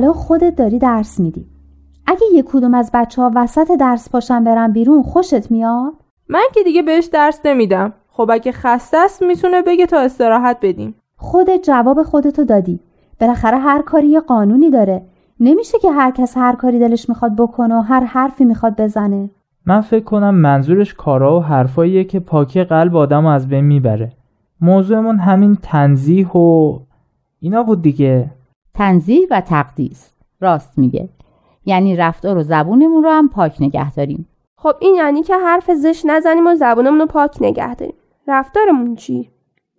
خودت 0.02 0.56
داری 0.56 0.80
درس 0.80 1.20
میدی. 1.20 1.46
اگه 2.08 2.22
یک 2.34 2.46
کدوم 2.46 2.74
از 2.74 2.92
بچه 2.94 3.22
ها 3.22 3.32
وسط 3.36 3.72
درس 3.80 4.10
پاشن 4.10 4.44
برن 4.44 4.72
بیرون 4.72 5.04
خوشت 5.04 5.52
میاد؟ 5.52 5.94
من 6.30 6.44
که 6.54 6.64
دیگه 6.64 6.82
بهش 6.82 7.06
درس 7.06 7.40
نمیدم. 7.46 7.94
خب 8.10 8.30
اگه 8.32 8.52
خسته 8.52 8.98
است 8.98 9.24
می‌تونه 9.24 9.62
بگه 9.62 9.86
تا 9.86 10.00
استراحت 10.00 10.58
بدیم. 10.62 10.96
خودت 11.18 11.64
جواب 11.64 12.04
خودتو 12.04 12.44
دادی. 12.44 12.80
بالاخره 13.20 13.58
هر 13.58 13.82
کاری 13.82 14.08
یه 14.08 14.20
قانونی 14.20 14.70
داره. 14.70 15.02
نمیشه 15.40 15.80
که 15.80 15.92
هر 15.92 16.12
کس 16.12 16.38
هر 16.38 16.56
کاری 16.56 16.80
دلش 16.80 17.10
می‌خواد 17.10 17.36
بکنه 17.36 17.76
و 17.76 17.82
هر 17.82 18.04
حرفی 18.04 18.46
می‌خواد 18.46 18.82
بزنه. 18.82 19.30
من 19.66 19.82
فکر 19.82 20.04
کنم 20.04 20.36
منظورش 20.36 20.94
کارا 20.94 21.40
و 21.40 21.44
حرفاییه 21.44 22.04
که 22.04 22.20
پاکی 22.20 22.64
قلب 22.64 22.96
آدم 22.96 23.26
از 23.26 23.48
بین 23.48 23.66
می‌بره. 23.66 24.12
موضوعمون 24.62 25.18
همین 25.20 25.58
تنزیح 25.62 26.30
و 26.30 26.80
اینا 27.40 27.64
بود 27.64 27.82
دیگه. 27.82 28.30
تنزیح 28.76 29.28
و 29.32 29.42
تقدیس. 29.42 30.14
راست 30.42 30.78
میگه. 30.78 31.10
یعنی 31.66 31.96
رفتار 31.96 32.38
و 32.38 32.44
زبونمون 32.44 33.04
رو 33.04 33.10
هم 33.10 33.30
پاک 33.30 33.56
نگه 33.60 33.92
داریم. 33.92 34.28
خب 34.58 34.74
این 34.80 34.96
یعنی 34.96 35.24
که 35.24 35.38
حرف 35.38 35.72
زش 35.72 36.02
نزنیم 36.06 36.48
و 36.48 36.56
زبونمون 36.56 37.00
رو 37.00 37.06
پاک 37.06 37.38
نگه 37.42 37.76
داریم. 37.76 37.96
رفتارمون 38.28 38.96
چی؟ 38.96 39.30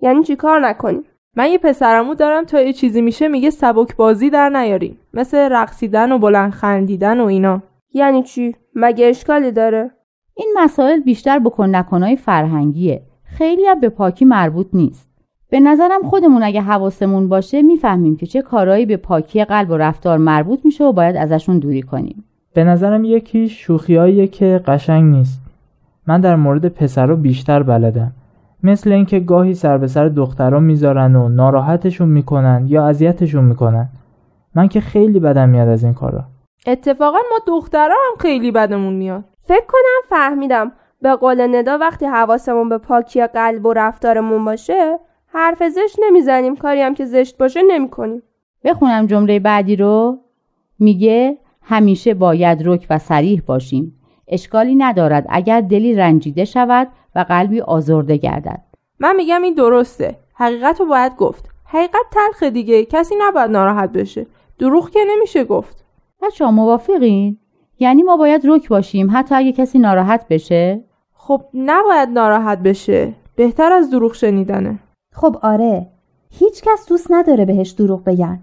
یعنی 0.00 0.22
چی 0.22 0.36
کار 0.36 0.60
نکنیم؟ 0.60 1.02
من 1.36 1.50
یه 1.50 1.58
پسرمو 1.58 2.14
دارم 2.14 2.44
تا 2.44 2.60
یه 2.60 2.72
چیزی 2.72 3.02
میشه 3.02 3.28
میگه 3.28 3.50
سبک 3.50 3.96
بازی 3.96 4.30
در 4.30 4.48
نیاریم. 4.48 4.98
مثل 5.14 5.38
رقصیدن 5.38 6.12
و 6.12 6.18
بلند 6.18 6.52
خندیدن 6.52 7.20
و 7.20 7.24
اینا. 7.24 7.62
یعنی 7.92 8.22
چی؟ 8.22 8.56
مگه 8.74 9.06
اشکالی 9.06 9.52
داره؟ 9.52 9.90
این 10.34 10.54
مسائل 10.56 11.00
بیشتر 11.00 11.38
بکن 11.38 11.74
نکنای 11.74 12.16
فرهنگیه. 12.16 13.02
خیلی 13.24 13.66
هم 13.66 13.80
به 13.80 13.88
پاکی 13.88 14.24
مربوط 14.24 14.66
نیست. 14.72 15.13
به 15.50 15.60
نظرم 15.60 16.02
خودمون 16.02 16.42
اگه 16.42 16.60
حواسمون 16.60 17.28
باشه 17.28 17.62
می‌فهمیم 17.62 18.16
که 18.16 18.26
چه 18.26 18.42
کارهایی 18.42 18.86
به 18.86 18.96
پاکی 18.96 19.44
قلب 19.44 19.70
و 19.70 19.76
رفتار 19.76 20.18
مربوط 20.18 20.64
میشه 20.64 20.84
و 20.84 20.92
باید 20.92 21.16
ازشون 21.16 21.58
دوری 21.58 21.82
کنیم. 21.82 22.24
به 22.54 22.64
نظرم 22.64 23.04
یکی 23.04 23.48
شوخیاییه 23.48 24.26
که 24.26 24.60
قشنگ 24.66 25.04
نیست. 25.04 25.40
من 26.06 26.20
در 26.20 26.36
مورد 26.36 26.68
پسرا 26.68 27.16
بیشتر 27.16 27.62
بلدم. 27.62 28.12
مثل 28.62 28.92
اینکه 28.92 29.20
گاهی 29.20 29.54
سر 29.54 29.78
به 29.78 29.86
سر 29.86 30.08
دخترا 30.08 30.60
می‌ذارن 30.60 31.16
و 31.16 31.28
ناراحتشون 31.28 32.08
می‌کنن 32.08 32.64
یا 32.68 32.86
اذیتشون 32.86 33.44
می‌کنن. 33.44 33.88
من 34.54 34.68
که 34.68 34.80
خیلی 34.80 35.20
بدم 35.20 35.48
میاد 35.48 35.68
از 35.68 35.84
این 35.84 35.94
کارا. 35.94 36.24
اتفاقا 36.66 37.18
ما 37.30 37.38
دخترا 37.46 37.94
هم 38.08 38.16
خیلی 38.18 38.50
بدمون 38.50 38.94
میاد. 38.94 39.24
فکر 39.42 39.66
کنم 39.68 40.18
فهمیدم. 40.18 40.72
به 41.02 41.16
قول 41.16 41.56
ندا 41.56 41.78
وقتی 41.78 42.06
حواسمون 42.06 42.68
به 42.68 42.78
پاکی 42.78 43.26
قلب 43.26 43.66
و 43.66 43.72
رفتارمون 43.72 44.44
باشه 44.44 44.98
حرف 45.34 45.68
زشت 45.68 45.96
نمی‌زنیم. 46.02 46.56
کاری 46.56 46.80
هم 46.80 46.94
که 46.94 47.04
زشت 47.04 47.38
باشه 47.38 47.62
نمی‌کنیم. 47.62 48.22
بخونم 48.64 49.06
جمله 49.06 49.38
بعدی 49.38 49.76
رو. 49.76 50.18
میگه 50.78 51.38
همیشه 51.62 52.14
باید 52.14 52.68
رک 52.68 52.86
و 52.90 52.98
سریح 52.98 53.42
باشیم. 53.46 54.00
اشکالی 54.28 54.74
ندارد 54.74 55.26
اگر 55.28 55.60
دلی 55.60 55.94
رنجیده 55.94 56.44
شود 56.44 56.88
و 57.14 57.24
قلبی 57.28 57.60
آزرده 57.60 58.16
گردد. 58.16 58.60
من 58.98 59.16
میگم 59.16 59.42
این 59.42 59.54
درسته. 59.54 60.18
حقیقت 60.34 60.80
رو 60.80 60.86
باید 60.86 61.16
گفت. 61.16 61.48
حقیقت 61.64 62.06
تلخ 62.12 62.42
دیگه. 62.42 62.84
کسی 62.84 63.14
نباید 63.18 63.50
ناراحت 63.50 63.92
بشه. 63.92 64.26
دروغ 64.58 64.90
که 64.90 65.00
نمیشه 65.10 65.44
گفت. 65.44 65.84
بچه 66.22 66.50
موافقین؟ 66.50 67.38
یعنی 67.78 68.02
ما 68.02 68.16
باید 68.16 68.42
رک 68.44 68.68
باشیم 68.68 69.10
حتی 69.12 69.34
اگه 69.34 69.52
کسی 69.52 69.78
ناراحت 69.78 70.28
بشه؟ 70.28 70.84
خب 71.14 71.42
نباید 71.54 72.08
ناراحت 72.08 72.58
بشه. 72.58 73.12
بهتر 73.36 73.72
از 73.72 73.90
دروغ 73.90 74.14
شنیدنه. 74.14 74.78
خب 75.14 75.36
آره 75.42 75.86
هیچ 76.30 76.62
کس 76.62 76.88
دوست 76.88 77.06
نداره 77.10 77.44
بهش 77.44 77.70
دروغ 77.70 78.04
بگن. 78.04 78.40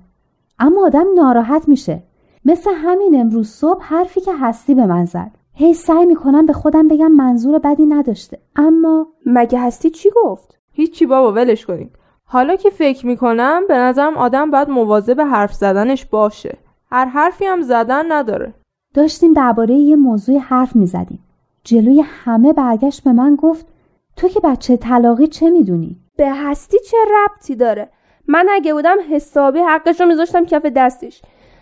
اما 0.59 0.85
آدم 0.85 1.05
ناراحت 1.15 1.67
میشه. 1.67 2.03
مثل 2.45 2.71
همین 2.73 3.19
امروز 3.19 3.49
صبح 3.49 3.83
حرفی 3.83 4.21
که 4.21 4.31
هستی 4.39 4.75
به 4.75 4.85
من 4.85 5.05
زد. 5.05 5.31
هی 5.53 5.73
سعی 5.73 6.05
می‌کنم 6.05 6.45
به 6.45 6.53
خودم 6.53 6.87
بگم 6.87 7.11
منظور 7.11 7.59
بدی 7.59 7.85
نداشته. 7.85 8.39
اما 8.55 9.07
مگه 9.25 9.59
هستی 9.59 9.89
چی 9.89 10.09
گفت؟ 10.15 10.59
هیچی 10.71 11.05
بابا 11.05 11.31
ولش 11.31 11.65
کنید 11.65 11.91
حالا 12.25 12.55
که 12.55 12.69
فکر 12.69 13.07
می‌کنم 13.07 13.61
به 13.67 13.77
نظرم 13.77 14.17
آدم 14.17 14.51
باید 14.51 14.69
مواظب 14.69 15.21
حرف 15.21 15.53
زدنش 15.53 16.05
باشه. 16.05 16.57
هر 16.91 17.05
حرفی 17.05 17.45
هم 17.45 17.61
زدن 17.61 18.11
نداره. 18.11 18.53
داشتیم 18.93 19.33
درباره 19.33 19.75
یه 19.75 19.95
موضوع 19.95 20.37
حرف 20.37 20.75
می‌زدیم. 20.75 21.19
جلوی 21.63 22.03
همه 22.05 22.53
برگشت 22.53 23.03
به 23.03 23.11
من 23.11 23.35
گفت 23.35 23.65
تو 24.15 24.27
که 24.27 24.39
بچه 24.39 24.77
طلاقی 24.77 25.27
چه 25.27 25.49
می‌دونی؟ 25.49 25.97
به 26.21 26.29
هستی 26.29 26.79
چه 26.79 26.97
ربطی 27.15 27.55
داره؟ 27.55 27.89
من 28.27 28.47
اگه 28.51 28.73
بودم 28.73 28.97
حسابی 29.11 29.59
حقش 29.59 30.01
رو 30.01 30.07
میذاشتم 30.07 30.45
کف 30.45 30.65
دستش 30.65 31.21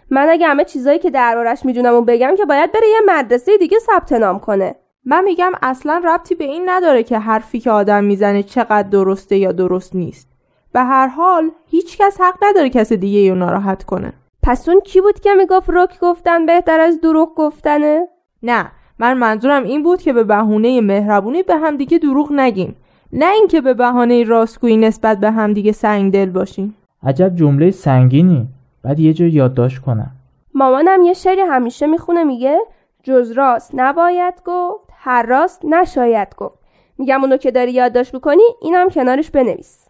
من 0.09 0.27
اگه 0.29 0.47
همه 0.47 0.63
چیزایی 0.63 0.99
که 0.99 1.09
دربارش 1.09 1.65
می‌دونم 1.65 1.93
و 1.93 2.01
بگم 2.01 2.35
که 2.37 2.45
باید 2.45 2.71
بره 2.71 2.87
یه 2.87 2.99
مدرسه 3.07 3.57
دیگه 3.57 3.77
ثبت 3.79 4.13
نام 4.13 4.39
کنه. 4.39 4.75
من 5.05 5.23
میگم 5.23 5.51
اصلا 5.61 6.01
ربطی 6.05 6.35
به 6.35 6.43
این 6.43 6.69
نداره 6.69 7.03
که 7.03 7.19
حرفی 7.19 7.59
که 7.59 7.71
آدم 7.71 8.03
می‌زنه 8.03 8.43
چقدر 8.43 8.89
درسته 8.89 9.37
یا 9.37 9.51
درست 9.51 9.95
نیست. 9.95 10.27
به 10.73 10.79
هر 10.79 11.07
حال 11.07 11.51
هیچکس 11.67 12.21
حق 12.21 12.35
نداره 12.41 12.69
کس 12.69 12.93
دیگه 12.93 13.29
رو 13.29 13.35
ناراحت 13.35 13.83
کنه. 13.83 14.13
پس 14.43 14.69
اون 14.69 14.79
کی 14.79 15.01
بود 15.01 15.19
که 15.19 15.33
می‌گفت 15.33 15.69
رک 15.69 15.99
گفتن 15.99 16.45
بهتر 16.45 16.79
از 16.79 17.01
دروغ 17.01 17.35
گفتنه؟ 17.35 18.07
نه 18.43 18.71
من 18.99 19.17
منظورم 19.17 19.63
این 19.63 19.83
بود 19.83 20.01
که 20.01 20.13
به 20.13 20.23
بهونه 20.23 20.81
مهربونی 20.81 21.43
به 21.43 21.55
هم 21.55 21.77
دیگه 21.77 21.97
دروغ 21.97 22.31
نگیم. 22.31 22.75
نه 23.13 23.31
اینکه 23.31 23.61
به 23.61 23.73
بهانه 23.73 24.23
راستگویی 24.23 24.77
نسبت 24.77 25.19
به 25.19 25.31
همدیگه 25.31 25.71
سنگ 25.71 26.13
دل 26.13 26.29
باشیم. 26.29 26.75
عجب 27.03 27.35
جمله 27.35 27.71
سنگینی. 27.71 28.47
بعد 28.83 28.99
یه 28.99 29.13
جا 29.13 29.25
یادداشت 29.25 29.79
کنم. 29.79 30.11
مامانم 30.53 31.01
یه 31.01 31.13
شعری 31.13 31.41
همیشه 31.41 31.87
می‌خونه 31.87 32.23
میگه 32.23 32.59
جز 33.03 33.31
راست 33.31 33.71
نباید 33.73 34.33
گفت 34.45 34.89
هر 34.93 35.23
راست 35.23 35.65
نشاید 35.65 36.35
گفت. 36.37 36.59
میگم 36.97 37.21
اونو 37.21 37.37
که 37.37 37.51
داری 37.51 37.71
یادداشت 37.71 38.15
بکنی 38.15 38.43
اینم 38.61 38.89
کنارش 38.89 39.31
بنویس. 39.31 39.85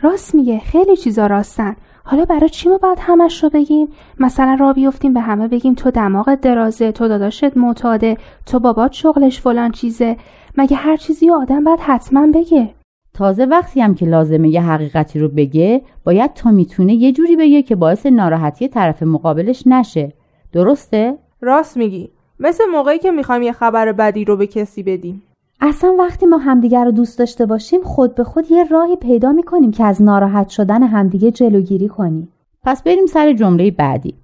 راست 0.00 0.34
میگه 0.34 0.58
خیلی 0.58 0.96
چیزا 0.96 1.26
راستن. 1.26 1.76
حالا 2.04 2.24
برای 2.24 2.48
چی 2.48 2.68
ما 2.68 2.78
باید 2.78 2.98
همش 3.00 3.44
رو 3.44 3.50
بگیم؟ 3.50 3.88
مثلا 4.20 4.56
را 4.60 4.72
بیفتیم 4.72 5.14
به 5.14 5.20
همه 5.20 5.48
بگیم 5.48 5.74
تو 5.74 5.90
دماغت 5.90 6.40
درازه 6.40 6.92
تو 6.92 7.08
داداشت 7.08 7.56
معتاده 7.56 8.16
تو 8.46 8.58
بابات 8.58 8.92
شغلش 8.92 9.40
فلان 9.40 9.70
چیزه. 9.70 10.16
مگه 10.56 10.76
هر 10.76 10.96
چیزی 10.96 11.30
آدم 11.30 11.64
باید 11.64 11.80
حتما 11.80 12.26
بگه؟ 12.34 12.74
تازه 13.14 13.44
وقتی 13.44 13.80
هم 13.80 13.94
که 13.94 14.06
لازمه 14.06 14.48
یه 14.48 14.62
حقیقتی 14.62 15.18
رو 15.18 15.28
بگه 15.28 15.82
باید 16.04 16.34
تا 16.34 16.50
می‌تونه 16.50 16.94
یه 16.94 17.12
جوری 17.12 17.36
بگه 17.36 17.62
که 17.62 17.76
باعث 17.76 18.06
ناراحتی 18.06 18.68
طرف 18.68 19.02
مقابلش 19.02 19.66
نشه. 19.66 20.12
درسته؟ 20.52 21.18
راست 21.40 21.76
میگی. 21.76 22.10
مثل 22.40 22.64
موقعی 22.72 22.98
که 22.98 23.10
می‌خوایم 23.10 23.42
یه 23.42 23.52
خبر 23.52 23.92
بدی 23.92 24.24
رو 24.24 24.36
به 24.36 24.46
کسی 24.46 24.82
بدیم. 24.82 25.22
اصلا 25.60 25.94
وقتی 25.98 26.26
ما 26.26 26.38
همدیگر 26.38 26.84
رو 26.84 26.90
دوست 26.90 27.18
داشته 27.18 27.46
باشیم 27.46 27.82
خود 27.82 28.14
به 28.14 28.24
خود 28.24 28.50
یه 28.50 28.64
راهی 28.64 28.96
پیدا 28.96 29.32
می‌کنیم 29.32 29.70
که 29.70 29.84
از 29.84 30.02
ناراحت 30.02 30.48
شدن 30.48 30.82
همدیگه 30.82 31.30
جلوگیری 31.30 31.88
کنیم. 31.88 32.28
پس 32.62 32.82
بریم 32.82 33.06
سر 33.06 33.32
جمله 33.32 33.70
بعدی. 33.70 34.14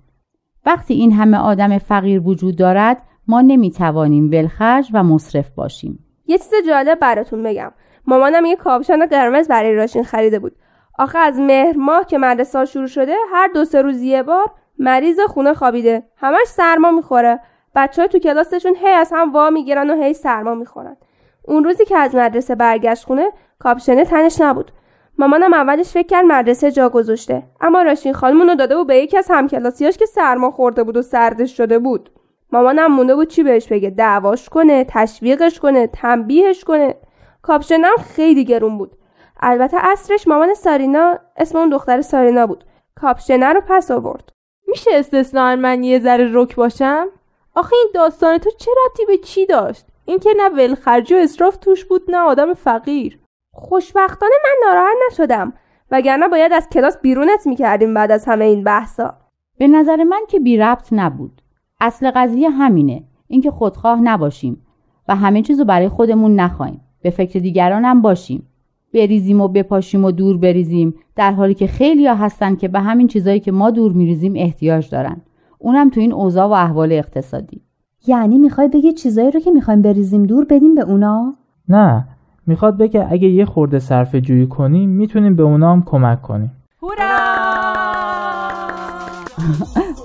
وقتی 0.66 0.94
این 0.94 1.12
همه 1.12 1.36
آدم 1.36 1.78
فقیر 1.78 2.20
وجود 2.20 2.56
دارد 2.56 3.02
ما 3.28 3.40
نمی‌توانیم 3.40 4.30
ولخرج 4.30 4.90
و 4.92 5.02
مصرف 5.04 5.50
باشیم. 5.50 5.98
یه 6.30 6.38
چیز 6.38 6.52
جالب 6.66 6.98
براتون 6.98 7.42
بگم. 7.42 7.72
مامانم 8.06 8.44
یه 8.44 8.56
کاپشن 8.56 9.06
قرمز 9.06 9.48
برای 9.48 9.74
راشین 9.74 10.04
خریده 10.04 10.38
بود. 10.38 10.56
آخه 10.98 11.18
از 11.18 11.38
مهر 11.38 11.76
ماه 11.76 12.06
که 12.06 12.18
مدرسه 12.18 12.64
شروع 12.64 12.86
شده 12.86 13.14
هر 13.32 13.48
دو 13.54 13.64
سه 13.64 13.82
روز 13.82 14.02
یه 14.02 14.22
بار 14.22 14.50
مریض 14.78 15.20
خونه 15.20 15.54
خوابیده. 15.54 16.02
همش 16.16 16.46
سرما 16.46 16.90
می‌خوره. 16.90 17.40
بچه 17.74 18.02
های 18.02 18.08
تو 18.08 18.18
کلاسشون 18.18 18.76
هی 18.76 18.88
از 18.88 19.12
هم 19.12 19.32
وا 19.32 19.50
می‌گیرن 19.50 19.90
و 19.90 20.02
هی 20.02 20.14
سرما 20.14 20.54
می‌خورن. 20.54 20.96
اون 21.42 21.64
روزی 21.64 21.84
که 21.84 21.98
از 21.98 22.14
مدرسه 22.14 22.54
برگشت 22.54 23.04
خونه 23.04 23.30
کاپشنه 23.58 24.04
تنش 24.04 24.40
نبود. 24.40 24.72
مامانم 25.18 25.54
اولش 25.54 25.88
فکر 25.92 26.06
کرد 26.06 26.24
مدرسه 26.24 26.70
جا 26.70 26.88
گذاشته. 26.88 27.42
اما 27.60 27.82
راشین 27.82 28.12
خانم 28.12 28.42
رو 28.42 28.54
داده 28.54 28.76
بود 28.76 28.86
به 28.86 28.96
یکی 28.96 29.18
از 29.18 29.26
همکلاسیاش 29.30 29.96
که 29.96 30.06
سرما 30.06 30.50
خورده 30.50 30.84
بود 30.84 30.96
و 30.96 31.02
سردش 31.02 31.56
شده 31.56 31.78
بود. 31.78 32.10
مامانم 32.52 32.92
مونده 32.92 33.14
بود 33.14 33.28
چی 33.28 33.42
بهش 33.42 33.66
بگه؟ 33.66 33.90
دعواش 33.90 34.48
کنه 34.48 34.84
تشویقش 34.88 35.60
کنه 35.60 35.86
تنبیهش 35.86 36.64
کنه. 36.64 36.94
کاپشنم 37.42 37.96
خیلی 38.14 38.44
گرون 38.44 38.78
بود. 38.78 38.96
البته 39.40 39.76
اصرش 39.80 40.28
مامان 40.28 40.54
سارینا 40.54 41.18
اسم 41.36 41.58
اون 41.58 41.68
دختر 41.68 42.00
سارینا 42.00 42.46
بود. 42.46 42.64
کاپشنه 42.94 43.52
رو 43.52 43.60
پس 43.68 43.90
آورد. 43.90 44.32
میشه 44.66 44.90
استثنا 44.94 45.56
من 45.56 45.84
یه 45.84 45.98
ذره 46.00 46.30
رک 46.32 46.56
باشم؟ 46.56 47.06
آخه 47.54 47.76
این 47.76 47.88
داستان 47.94 48.38
تو 48.38 48.50
چه 48.50 48.70
ربطی 48.86 49.06
به 49.06 49.18
چی 49.18 49.46
داشت؟ 49.46 49.86
اینکه 50.04 50.30
نه 50.36 50.48
ولخرجی 50.48 51.14
و 51.14 51.18
اصراف 51.18 51.56
توش 51.56 51.84
بود 51.84 52.10
نه 52.10 52.18
آدم 52.18 52.54
فقیر. 52.54 53.18
خوشبختانه 53.52 54.32
من 54.44 54.68
ناراحت 54.68 54.96
نشدم. 55.10 55.52
وگرنه 55.90 56.28
باید 56.28 56.52
از 56.52 56.68
کلاس 56.68 56.98
بیرونت 56.98 57.46
می‌کردیم 57.46 57.94
بعد 57.94 58.12
از 58.12 58.24
همه 58.24 58.44
این 58.44 58.64
بحثا. 58.64 59.14
به 59.58 59.68
نظر 59.68 60.04
من 60.04 60.20
که 60.28 60.40
بی 60.40 60.56
ربط 60.56 60.88
نبود. 60.92 61.42
اصل 61.80 62.10
قضیه 62.14 62.50
همینه. 62.50 63.02
اینکه 63.26 63.50
خودخواه 63.50 64.00
نباشیم 64.00 64.62
و 65.08 65.16
همه 65.16 65.42
چیزو 65.42 65.64
برای 65.64 65.88
خودمون 65.88 66.34
نخواهیم. 66.34 66.80
به 67.02 67.10
فکر 67.10 67.38
دیگران 67.38 67.84
هم 67.84 68.02
باشیم. 68.02 68.46
بریزیم 68.94 69.40
و 69.40 69.48
بپاشیم 69.48 70.04
و 70.04 70.10
دور 70.10 70.36
بریزیم. 70.36 70.94
در 71.16 71.32
حالی 71.32 71.54
که 71.54 71.66
خیلی 71.66 72.06
ها 72.06 72.14
هستن 72.14 72.56
که 72.56 72.68
به 72.68 72.80
همین 72.80 73.06
چیزایی 73.06 73.40
که 73.40 73.52
ما 73.52 73.70
دور 73.70 73.92
میریزیم 73.92 74.32
احتیاج 74.36 74.90
دارن. 74.90 75.20
اونم 75.58 75.90
تو 75.90 76.00
این 76.00 76.12
اوضاع 76.12 76.46
و 76.46 76.52
احوال 76.52 76.92
اقتصادی. 76.92 77.60
یعنی 78.06 78.38
می‌خوای 78.38 78.68
بگی 78.68 78.92
چیزایی 78.92 79.30
رو 79.30 79.40
که 79.40 79.50
می‌خوایم 79.50 79.82
بریزیم 79.82 80.22
دور 80.22 80.44
بدیم 80.44 80.74
به 80.74 80.82
اونا؟ 80.82 81.34
نه. 81.68 82.08
می‌خواد 82.46 82.76
بگه 82.76 83.06
اگه 83.10 83.28
یه 83.28 83.44
خورده 83.44 83.78
صرف 83.78 84.14
جویی 84.14 84.46
کنیم 84.46 84.90
می‌تونیم 84.90 85.36
به 85.36 85.42
اونا 85.42 85.72
هم 85.72 85.82
کمک 85.82 86.22
کنیم. 86.22 86.52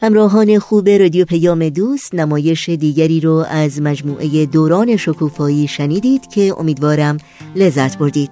همراهان 0.00 0.58
خوب 0.58 0.88
رادیو 0.88 1.24
پیام 1.24 1.68
دوست 1.68 2.14
نمایش 2.14 2.68
دیگری 2.68 3.20
رو 3.20 3.44
از 3.50 3.82
مجموعه 3.82 4.46
دوران 4.46 4.96
شکوفایی 4.96 5.68
شنیدید 5.68 6.26
که 6.26 6.54
امیدوارم 6.58 7.16
لذت 7.56 7.98
بردید. 7.98 8.30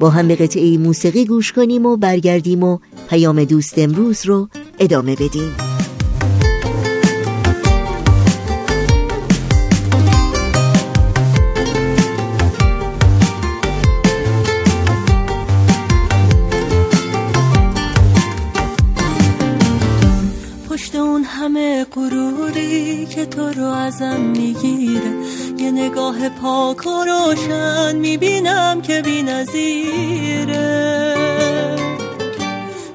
با 0.00 0.10
هم 0.10 0.28
به 0.28 0.36
قطعه 0.36 0.78
موسیقی 0.78 1.24
گوش 1.24 1.52
کنیم 1.52 1.86
و 1.86 1.96
برگردیم 1.96 2.62
و 2.62 2.78
پیام 3.08 3.44
دوست 3.44 3.78
امروز 3.78 4.26
رو 4.26 4.48
ادامه 4.78 5.14
بدیم. 5.14 5.75
رو 23.56 23.66
ازم 23.66 24.20
می‌گیره. 24.20 25.12
یه 25.58 25.70
نگاه 25.70 26.28
پاک 26.28 26.86
و 26.86 27.04
روشن 27.04 27.96
می‌بینم 27.96 28.80
که 28.82 29.02
بی 29.02 29.22
نظیره 29.22 31.14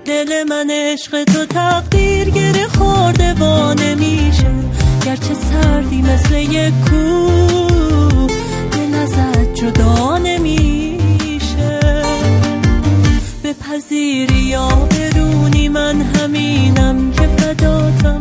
دل 0.06 0.44
من 0.50 0.70
عشق 0.72 1.24
تو 1.24 1.46
تقدیر 1.46 2.30
گره 2.30 2.68
خورده 2.68 3.34
با 3.34 3.74
نمیشه 3.74 4.52
گرچه 5.06 5.34
سردی 5.34 6.02
مثل 6.02 6.36
یک 6.36 6.74
کوه 6.90 8.28
دل 8.72 8.96
ازت 8.96 9.54
جدا 9.54 10.18
نمیشه. 10.18 10.72
پذیری 13.72 14.34
یا 14.34 14.68
برونی 14.68 15.70
من 15.70 16.02
همینم 16.02 17.12
که 17.12 17.28
فداتم. 17.28 18.21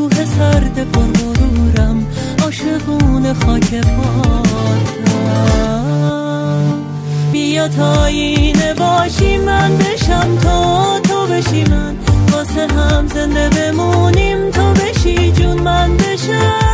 کوه 0.00 0.24
سرد 0.24 0.90
پرورم 0.92 2.06
عاشقون 2.42 3.32
خاک 3.32 3.70
پاتم. 3.74 4.80
بیا 7.32 7.68
تا 7.68 8.04
اینه 8.04 8.74
باشی 8.74 9.36
من 9.36 9.78
بشم 9.78 10.38
تا 10.42 11.00
تو 11.00 11.26
بشی 11.26 11.64
من. 11.64 11.96
واسه 12.32 12.66
هم 12.74 13.06
زنده 13.06 13.48
بمونیم 13.48 14.50
تو 14.50 14.72
بشی 14.72 15.32
جون 15.32 15.60
من 15.60 15.96
بشم. 15.96 16.69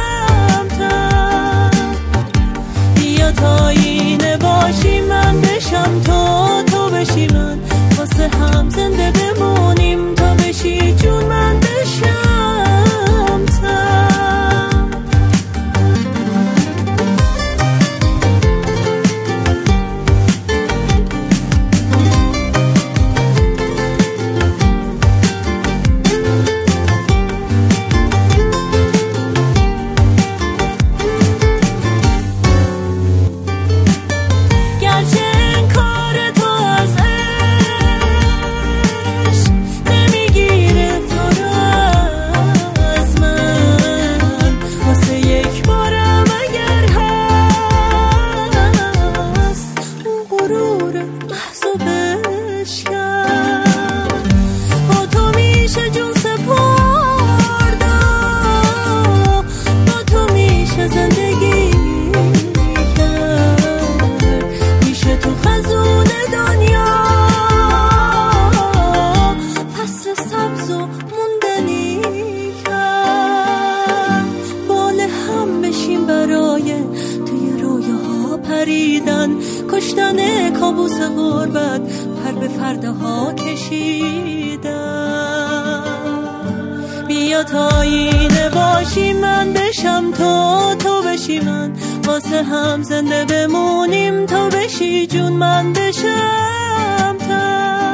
تا 87.42 87.81
اینه 87.81 88.49
باشی 88.49 89.12
من 89.12 89.53
بشم 89.53 90.11
تو 90.12 90.75
تو 90.75 91.03
بشی 91.03 91.40
من. 91.40 91.72
واسه 92.07 92.42
هم 92.42 92.83
زنده 92.83 93.25
بمونیم 93.25 94.27
تو 94.27 94.49
بشی 94.49 95.07
جون 95.07 95.33
من 95.33 95.72
بشم 95.72 97.16
تا 97.29 97.86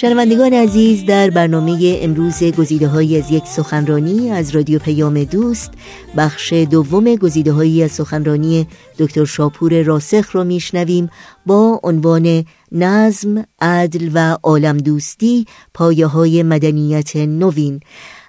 شنوندگان 0.00 0.52
عزیز 0.52 1.06
در 1.06 1.30
برنامه 1.30 1.98
امروز 2.02 2.44
گزیده 2.44 2.88
های 2.88 3.18
از 3.18 3.30
یک 3.30 3.44
سخنرانی 3.46 4.30
از 4.30 4.50
رادیو 4.50 4.78
پیام 4.78 5.24
دوست 5.24 5.70
بخش 6.16 6.52
دوم 6.52 7.14
گزیده 7.14 7.52
هایی 7.52 7.82
از 7.82 7.92
سخنرانی 7.92 8.66
دکتر 8.98 9.24
شاپور 9.24 9.82
راسخ 9.82 10.36
را 10.36 10.44
میشنویم 10.44 11.10
با 11.46 11.80
عنوان 11.82 12.44
نظم، 12.72 13.44
عدل 13.60 14.10
و 14.14 14.38
عالم 14.42 14.76
دوستی 14.76 15.46
پایه 15.74 16.06
های 16.06 16.42
مدنیت 16.42 17.16
نوین. 17.16 17.80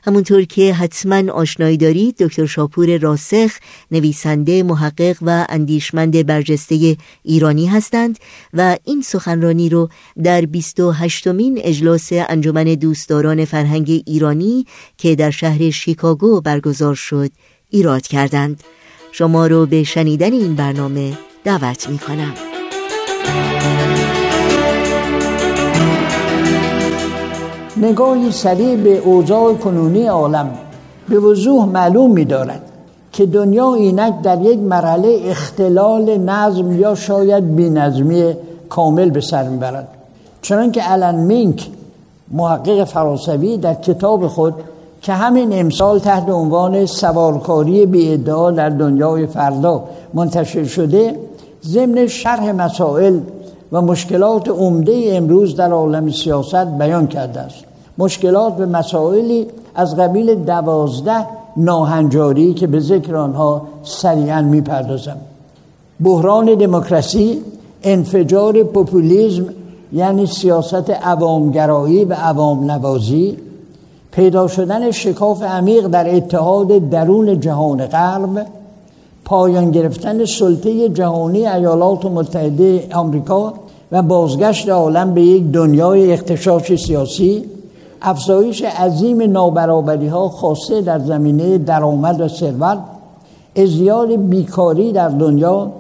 همونطور 0.04 0.44
که 0.44 0.74
حتما 0.74 1.32
آشنایی 1.32 1.78
دارید 1.78 2.18
دکتر 2.18 2.46
شاپور 2.46 2.98
راسخ 2.98 3.52
نویسنده 3.92 4.64
محقق 4.64 5.18
و 5.22 5.46
اندیشمند 5.50 6.26
برجسته 6.26 6.98
ایرانی 7.24 7.66
هستند 7.66 8.20
و 8.54 8.78
این 8.84 9.02
سخنرانی 9.02 9.70
رو 9.70 9.90
در 10.24 10.42
28 10.42 11.28
مین 11.28 11.60
اجلاس 11.64 12.10
انجمن 12.12 12.64
دوستداران 12.64 13.46
فرهنگ 13.46 14.04
ایرانی 14.06 14.66
که 14.98 15.16
در 15.16 15.32
شهر 15.32 15.70
شیکاگو 15.70 16.42
برگزار 16.42 16.96
شد 16.96 17.32
ایراد 17.70 18.08
کردند. 18.08 18.64
شما 19.12 19.48
رو 19.48 19.66
به 19.66 19.84
شنیدن 19.84 20.34
این 20.34 20.56
برنامه 20.56 21.18
دعوت 21.44 21.90
می 21.90 21.98
کنم 21.98 22.34
نگاهی 27.82 28.32
سریع 28.32 28.76
به 28.76 28.98
اوضاع 28.98 29.54
کنونی 29.54 30.08
عالم 30.08 30.50
به 31.10 31.20
وضوح 31.20 31.66
معلوم 31.66 32.12
می 32.12 32.26
دارد 32.26 32.62
که 33.12 33.26
دنیا 33.26 33.74
اینک 33.74 34.22
در 34.22 34.42
یک 34.42 34.60
مرحله 34.60 35.20
اختلال 35.26 36.18
نظم 36.18 36.80
یا 36.80 36.96
شاید 36.96 37.56
بینظمی 37.56 38.34
کامل 38.70 39.10
به 39.10 39.22
سر 39.22 39.44
می‌برد. 39.44 39.88
چنانکه 40.42 40.82
که 40.82 40.92
الان 40.92 41.16
مینک 41.16 41.68
محقق 42.32 42.84
فرانسوی 42.84 43.58
در 43.58 43.74
کتاب 43.74 44.28
خود 44.28 44.54
که 45.02 45.14
همین 45.14 45.60
امسال 45.60 46.00
تحت 46.00 46.30
عنوان 46.30 46.86
سوارکاری 46.86 47.86
بی 47.86 48.14
ادعا 48.14 48.52
در 48.52 48.70
دنیای 48.70 49.28
فردا 49.28 49.84
منتشر 50.14 50.64
شده 50.64 51.16
ضمن 51.66 52.08
شرح 52.08 52.52
مسائل 52.52 53.20
و 53.72 53.82
مشکلات 53.82 54.50
عمده 54.50 55.10
امروز 55.14 55.56
در 55.56 55.72
عالم 55.72 56.12
سیاست 56.12 56.56
بیان 56.56 57.08
کرده 57.08 57.40
است. 57.40 57.64
مشکلات 57.98 58.58
به 58.58 58.66
مسائلی 58.66 59.48
از 59.76 59.96
قبیل 59.96 60.36
دوازده 60.36 61.26
ناهنجاری 61.58 62.54
که 62.54 62.68
به 62.68 62.80
ذکر 62.80 63.16
آنها 63.16 63.62
سریعا 63.84 64.42
می‌پردازم. 64.42 65.18
بحران 66.04 66.56
دموکراسی 66.56 67.42
انفجار 67.84 68.64
پوپولیزم 68.64 69.46
یعنی 69.94 70.26
سیاست 70.26 70.90
عوامگرایی 70.90 72.06
و 72.06 72.14
عوام 72.14 72.72
نوازی 72.72 73.38
پیدا 74.12 74.48
شدن 74.48 74.92
شکاف 74.92 75.44
عمیق 75.44 75.88
در 75.88 76.16
اتحاد 76.16 76.90
درون 76.90 77.40
جهان 77.40 77.86
غرب 77.86 78.48
پایان 79.28 79.72
گرفتن 79.72 80.26
سلطه 80.26 80.90
جهانی 80.90 81.48
ایالات 81.48 82.06
متحده 82.06 82.88
آمریکا 82.94 83.54
و 83.92 84.02
بازگشت 84.02 84.70
عالم 84.70 85.14
به 85.14 85.22
یک 85.22 85.52
دنیای 85.52 86.14
اختشاش 86.14 86.76
سیاسی 86.76 87.44
افزایش 88.02 88.62
عظیم 88.62 89.32
نابرابری 89.32 90.08
ها 90.08 90.30
خاصه 90.30 90.82
در 90.82 91.00
زمینه 91.00 91.58
درآمد 91.58 92.22
و 92.22 92.28
ثروت 92.28 92.78
ازدیاد 93.56 94.16
بیکاری 94.16 94.92
در 94.92 95.10
دنیا 95.10 95.72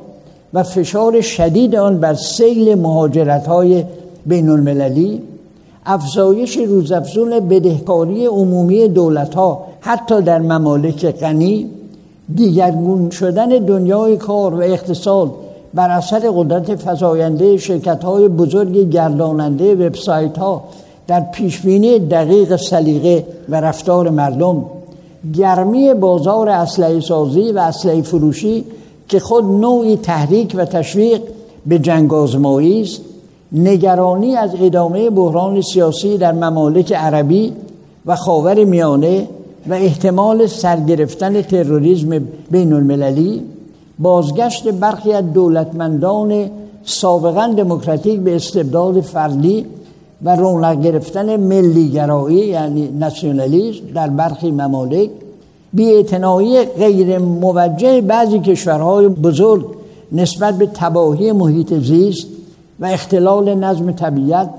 و 0.53 0.63
فشار 0.63 1.21
شدید 1.21 1.75
آن 1.75 1.99
بر 1.99 2.13
سیل 2.13 2.75
مهاجرت 2.75 3.47
های 3.47 3.83
بین 4.25 4.49
المللی 4.49 5.21
افزایش 5.85 6.57
روزافزون 6.57 7.39
بدهکاری 7.39 8.25
عمومی 8.25 8.87
دولت 8.87 9.35
ها 9.35 9.65
حتی 9.79 10.21
در 10.21 10.39
ممالک 10.39 11.11
غنی 11.11 11.69
دیگرگون 12.35 13.09
شدن 13.09 13.49
دنیای 13.49 14.17
کار 14.17 14.53
و 14.53 14.61
اقتصاد 14.61 15.31
بر 15.73 15.89
اثر 15.89 16.31
قدرت 16.35 16.75
فزاینده 16.75 17.57
شرکت 17.57 18.03
های 18.03 18.27
بزرگ 18.27 18.89
گرداننده 18.89 19.75
وبسایت 19.75 20.37
ها 20.37 20.63
در 21.07 21.19
پیشبینی 21.19 21.99
دقیق 21.99 22.55
سلیقه 22.55 23.25
و 23.49 23.61
رفتار 23.61 24.09
مردم 24.09 24.65
گرمی 25.33 25.93
بازار 25.93 26.49
اسلحه 26.49 26.99
سازی 26.99 27.51
و 27.51 27.59
اسلحه 27.59 28.01
فروشی 28.01 28.65
که 29.07 29.19
خود 29.19 29.45
نوعی 29.45 29.97
تحریک 29.97 30.53
و 30.57 30.65
تشویق 30.65 31.21
به 31.65 31.79
جنگ 31.79 32.13
آزمایی 32.13 32.81
است 32.81 33.01
نگرانی 33.51 34.35
از 34.35 34.51
ادامه 34.61 35.09
بحران 35.09 35.61
سیاسی 35.61 36.17
در 36.17 36.31
ممالک 36.31 36.93
عربی 36.93 37.53
و 38.05 38.15
خاور 38.15 38.63
میانه 38.63 39.27
و 39.69 39.73
احتمال 39.73 40.47
سرگرفتن 40.47 41.41
تروریسم 41.41 42.19
بین 42.51 42.73
المللی 42.73 43.41
بازگشت 43.99 44.67
برخی 44.67 45.13
از 45.13 45.33
دولتمندان 45.33 46.49
سابقا 46.83 47.53
دموکراتیک 47.57 48.19
به 48.19 48.35
استبداد 48.35 49.01
فردی 49.01 49.65
و 50.23 50.35
رونق 50.35 50.81
گرفتن 50.81 51.37
ملیگرایی 51.37 52.37
یعنی 52.37 52.87
ناسیونالیسم 52.87 53.85
در 53.95 54.07
برخی 54.07 54.51
ممالک 54.51 55.09
بیاعتنایی 55.73 56.65
غیر 56.65 57.17
موجه 57.17 58.01
بعضی 58.01 58.39
کشورهای 58.39 59.07
بزرگ 59.07 59.65
نسبت 60.11 60.57
به 60.57 60.65
تباهی 60.65 61.31
محیط 61.31 61.73
زیست 61.73 62.27
و 62.79 62.85
اختلال 62.85 63.55
نظم 63.55 63.91
طبیعت 63.91 64.49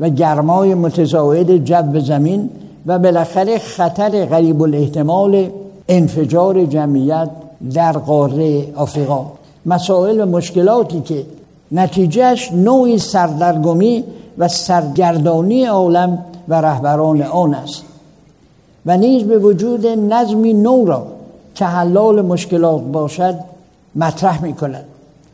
و 0.00 0.08
گرمای 0.10 0.74
متزاید 0.74 1.64
جو 1.64 2.00
زمین 2.00 2.50
و 2.86 2.98
بالاخره 2.98 3.58
خطر 3.58 4.24
غریب 4.24 4.62
الاحتمال 4.62 5.50
انفجار 5.88 6.64
جمعیت 6.64 7.30
در 7.74 7.92
قاره 7.92 8.72
آفریقا. 8.74 9.26
مسائل 9.66 10.20
و 10.20 10.26
مشکلاتی 10.26 11.00
که 11.00 11.26
نتیجهش 11.72 12.52
نوعی 12.52 12.98
سردرگمی 12.98 14.04
و 14.38 14.48
سرگردانی 14.48 15.64
عالم 15.64 16.18
و 16.48 16.60
رهبران 16.60 17.22
آن 17.22 17.54
است. 17.54 17.82
و 18.86 18.96
نیز 18.96 19.24
به 19.24 19.38
وجود 19.38 19.86
نظمی 19.86 20.52
نو 20.52 20.84
را 20.84 21.06
که 21.54 21.64
حلال 21.64 22.22
مشکلات 22.22 22.82
باشد 22.82 23.34
مطرح 23.94 24.42
می 24.42 24.52
کند 24.52 24.84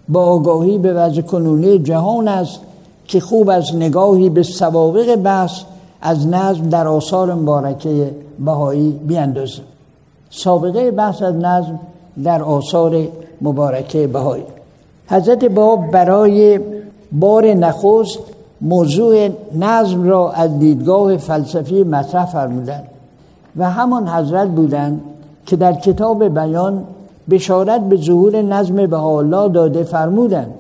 با 0.08 0.24
آگاهی 0.24 0.78
به 0.78 0.92
وضع 0.92 1.20
کنونی 1.20 1.78
جهان 1.78 2.28
است 2.28 2.60
که 3.08 3.20
خوب 3.20 3.50
از 3.50 3.76
نگاهی 3.76 4.28
به 4.28 4.42
سوابق 4.42 5.16
بحث 5.16 5.52
از 6.02 6.26
نظم 6.28 6.68
در 6.68 6.88
آثار 6.88 7.34
مبارکه 7.34 8.10
بهایی 8.44 9.00
بیاندازیم 9.06 9.64
سابقه 10.30 10.90
بحث 10.90 11.22
از 11.22 11.34
نظم 11.34 11.78
در 12.24 12.42
آثار 12.42 13.08
مبارکه 13.40 14.06
بهایی. 14.06 14.44
حضرت 15.06 15.44
باب 15.44 15.90
برای 15.90 16.60
بار 17.12 17.46
نخست 17.46 18.18
موضوع 18.60 19.28
نظم 19.58 20.08
را 20.08 20.30
از 20.30 20.58
دیدگاه 20.58 21.16
فلسفی 21.16 21.84
مطرح 21.84 22.26
فرمودند 22.26 22.84
و 23.56 23.70
همان 23.70 24.08
حضرت 24.08 24.48
بودند 24.48 25.00
که 25.46 25.56
در 25.56 25.72
کتاب 25.72 26.24
بیان 26.24 26.84
بشارت 27.30 27.80
به 27.80 27.96
ظهور 27.96 28.42
نظم 28.42 28.86
به 28.86 29.02
الله 29.02 29.48
داده 29.48 29.82
فرمودند 29.82 30.50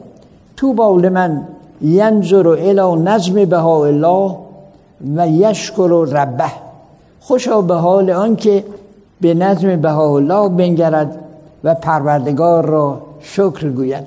تو 0.56 0.72
باول 0.72 1.08
من 1.08 1.42
ینظر 1.82 2.48
الى 2.48 3.02
نظم 3.02 3.44
به 3.44 3.64
الله 3.64 4.36
و 5.16 5.28
یشکر 5.28 6.06
ربه. 6.12 6.52
خوشا 7.20 7.60
به 7.60 7.74
حال 7.74 8.10
آنکه 8.10 8.64
به 9.20 9.34
نظم 9.34 9.76
به 9.76 9.98
الله 9.98 10.48
بنگرد 10.48 11.18
و 11.64 11.74
پروردگار 11.74 12.66
را 12.66 13.00
شکر 13.20 13.68
گوید. 13.68 14.04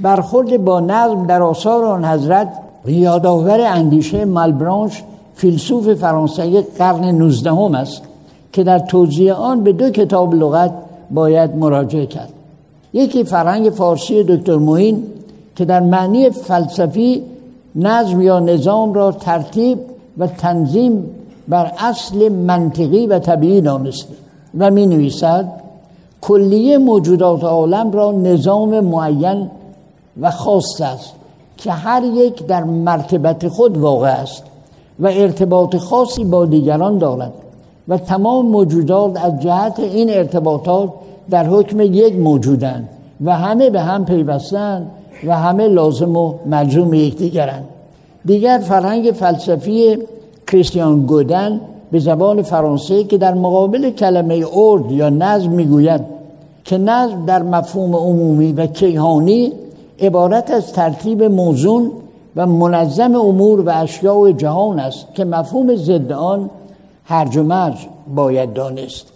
برخورد 0.00 0.64
با 0.64 0.80
نظم 0.80 1.26
در 1.26 1.42
آثار 1.42 1.84
آن 1.84 2.04
حضرت 2.04 2.48
یادآور 2.86 3.60
اندیشه 3.60 4.24
مالبرانش 4.24 5.02
فیلسوف 5.34 5.94
فرانسوی 5.94 6.62
قرن 6.78 7.04
19 7.04 7.50
هم 7.50 7.74
است 7.74 8.02
که 8.52 8.64
در 8.64 8.78
توضیح 8.78 9.32
آن 9.32 9.62
به 9.62 9.72
دو 9.72 9.90
کتاب 9.90 10.34
لغت 10.34 10.70
باید 11.10 11.56
مراجعه 11.56 12.06
کرد. 12.06 12.32
یکی 12.92 13.24
فرهنگ 13.24 13.70
فارسی 13.70 14.24
دکتر 14.24 14.56
موین 14.56 15.02
که 15.56 15.64
در 15.64 15.80
معنی 15.80 16.30
فلسفی 16.30 17.22
نظم 17.76 18.22
یا 18.22 18.40
نظام 18.40 18.94
را 18.94 19.12
ترتیب 19.12 19.78
و 20.18 20.26
تنظیم 20.26 21.04
بر 21.48 21.72
اصل 21.78 22.28
منطقی 22.28 23.06
و 23.06 23.18
طبیعی 23.18 23.60
دانسته 23.60 24.14
و 24.58 24.70
می 24.70 24.86
نویسد 24.86 25.52
کلیه 26.20 26.78
موجودات 26.78 27.44
عالم 27.44 27.90
را 27.90 28.12
نظام 28.12 28.80
معین 28.80 29.50
و 30.20 30.30
خاص 30.30 30.80
است 30.80 31.12
که 31.56 31.72
هر 31.72 32.02
یک 32.04 32.46
در 32.46 32.64
مرتبت 32.64 33.48
خود 33.48 33.78
واقع 33.78 34.08
است 34.08 34.42
و 35.00 35.06
ارتباط 35.06 35.76
خاصی 35.76 36.24
با 36.24 36.46
دیگران 36.46 36.98
دارد 36.98 37.32
و 37.88 37.98
تمام 37.98 38.46
موجودات 38.46 39.24
از 39.24 39.40
جهت 39.40 39.80
این 39.80 40.10
ارتباطات 40.10 40.90
در 41.30 41.46
حکم 41.46 41.80
یک 41.80 42.14
موجودند 42.16 42.88
و 43.24 43.36
همه 43.36 43.70
به 43.70 43.80
هم 43.80 44.04
پیوستند 44.04 44.90
و 45.26 45.36
همه 45.36 45.68
لازم 45.68 46.16
و 46.16 46.34
ملزوم 46.46 46.94
یکدیگرند. 46.94 47.64
دیگر 48.28 48.58
فرهنگ 48.58 49.10
فلسفی 49.10 49.98
کریستیان 50.46 51.06
گودن 51.06 51.60
به 51.90 51.98
زبان 51.98 52.42
فرانسه 52.42 53.04
که 53.04 53.18
در 53.18 53.34
مقابل 53.34 53.90
کلمه 53.90 54.44
ارد 54.54 54.92
یا 54.92 55.08
نظم 55.08 55.50
می‌گوید 55.50 56.00
که 56.64 56.78
نظم 56.78 57.26
در 57.26 57.42
مفهوم 57.42 57.96
عمومی 57.96 58.52
و 58.52 58.66
کیهانی 58.66 59.52
عبارت 60.00 60.50
از 60.50 60.72
ترتیب 60.72 61.22
موزون 61.22 61.90
و 62.36 62.46
منظم 62.46 63.14
امور 63.14 63.60
و 63.60 63.70
اشیاء 63.74 64.32
جهان 64.32 64.78
است 64.78 65.06
که 65.14 65.24
مفهوم 65.24 65.76
ضد 65.76 66.12
آن 66.12 66.50
هرج 67.04 67.36
و 67.36 67.42
مرج 67.42 67.86
باید 68.14 68.52
دانست. 68.52 69.06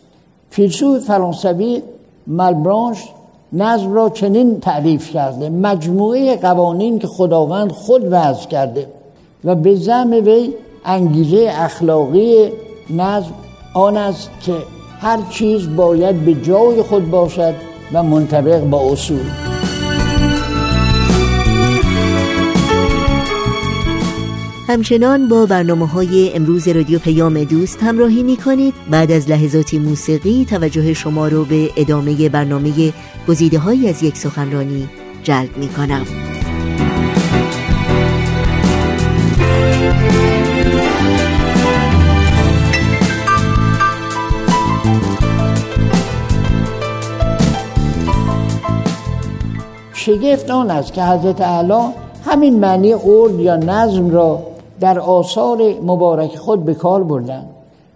فیلسوف 0.51 1.05
فرانسوی 1.05 1.83
ملبرانش 2.27 3.09
نظم 3.53 3.93
را 3.93 4.09
چنین 4.09 4.61
تعریف 4.61 5.11
کرده 5.11 5.51
مجموعه 5.51 6.37
قوانین 6.37 6.99
که 6.99 7.07
خداوند 7.07 7.73
خود 7.73 8.03
وضع 8.11 8.49
کرده. 8.49 8.87
و 9.45 9.55
به 9.55 9.75
زم 9.75 10.11
وی 10.11 10.55
انگیزه 10.85 11.51
اخلاقی 11.55 12.53
نظم 12.91 13.35
آن 13.75 13.97
است 13.97 14.31
که 14.41 14.55
هر 15.01 15.19
چیز 15.31 15.77
باید 15.77 16.25
به 16.25 16.35
جای 16.35 16.83
خود 16.83 17.11
باشد 17.11 17.55
و 17.93 18.03
منطبق 18.03 18.61
با 18.61 18.93
اصول. 18.93 19.23
همچنان 24.69 25.29
با 25.29 25.47
برنامه 25.47 25.87
های 25.87 26.33
امروز 26.35 26.69
رادیو 26.69 26.99
پیام 26.99 27.45
دوست 27.45 27.83
همراهی 27.83 28.23
می 28.23 28.37
کنید 28.37 28.75
بعد 28.91 29.13
از 29.13 29.31
لحظاتی 29.31 29.79
موسیقی 29.79 30.47
توجه 30.51 30.95
شما 30.95 31.29
رو 31.29 31.45
به 31.45 31.71
ادامه 31.77 32.29
برنامه 32.29 32.93
گزیده 33.29 33.59
های 33.59 33.89
از 33.89 34.03
یک 34.03 34.17
سخنرانی 34.17 34.89
جلب 35.23 35.57
می 35.57 35.69
کنم 35.69 36.07
شگفت 50.05 50.51
آن 50.51 50.71
است 50.71 50.93
که 50.93 51.03
حضرت 51.03 51.41
اعلی 51.41 51.93
همین 52.25 52.59
معنی 52.59 52.93
ارد 52.93 53.41
یا 53.41 53.57
نظم 53.57 54.11
را 54.11 54.39
در 54.81 54.99
آثار 54.99 55.59
مبارک 55.83 56.37
خود 56.37 56.65
به 56.65 56.75
کار 56.75 57.03
بردند 57.03 57.47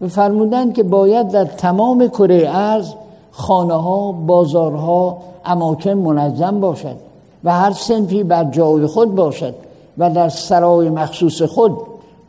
و 0.00 0.08
فرمودند 0.08 0.74
که 0.74 0.82
باید 0.82 1.28
در 1.28 1.44
تمام 1.44 2.08
کره 2.08 2.48
ارز 2.52 2.92
خانه 3.30 3.74
ها 3.74 4.12
بازارها 4.12 5.18
اماکن 5.44 5.90
منظم 5.90 6.60
باشد 6.60 6.96
و 7.44 7.52
هر 7.52 7.72
سنفی 7.72 8.22
بر 8.22 8.44
جای 8.44 8.86
خود 8.86 9.14
باشد 9.14 9.54
و 9.98 10.10
در 10.10 10.28
سرای 10.28 10.90
مخصوص 10.90 11.42
خود 11.42 11.76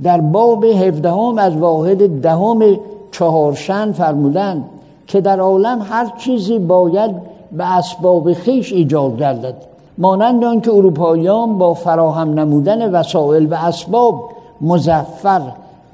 در 0.04 0.22
باب 0.22 0.66
هفدهم 0.66 1.38
از 1.38 1.56
واحد 1.56 2.22
دهم 2.22 2.80
چهارشن 3.12 3.92
فرمودند 3.92 4.66
که 5.08 5.22
در 5.22 5.40
عالم 5.40 5.82
هر 5.90 6.12
چیزی 6.18 6.60
باید 6.60 7.37
به 7.52 7.78
اسباب 7.78 8.34
خیش 8.34 8.74
ایجاد 8.74 9.20
گردد. 9.20 9.56
مانند 9.98 10.44
آنکه 10.44 10.72
اروپاییان 10.72 11.58
با 11.58 11.74
فراهم 11.74 12.40
نمودن 12.40 12.92
وسایل 12.92 13.54
و 13.54 13.56
اسباب 13.56 14.30
مزفر 14.62 15.42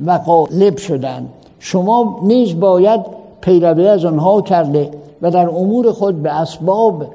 و 0.05 0.17
غالب 0.17 0.77
شدند. 0.77 1.29
شما 1.59 2.19
نیز 2.23 2.59
باید 2.59 3.01
پیروی 3.41 3.87
از 3.87 4.05
آنها 4.05 4.41
کرده 4.41 4.89
و 5.21 5.31
در 5.31 5.49
امور 5.49 5.91
خود 5.91 6.23
به 6.23 6.31
اسباب 6.41 7.05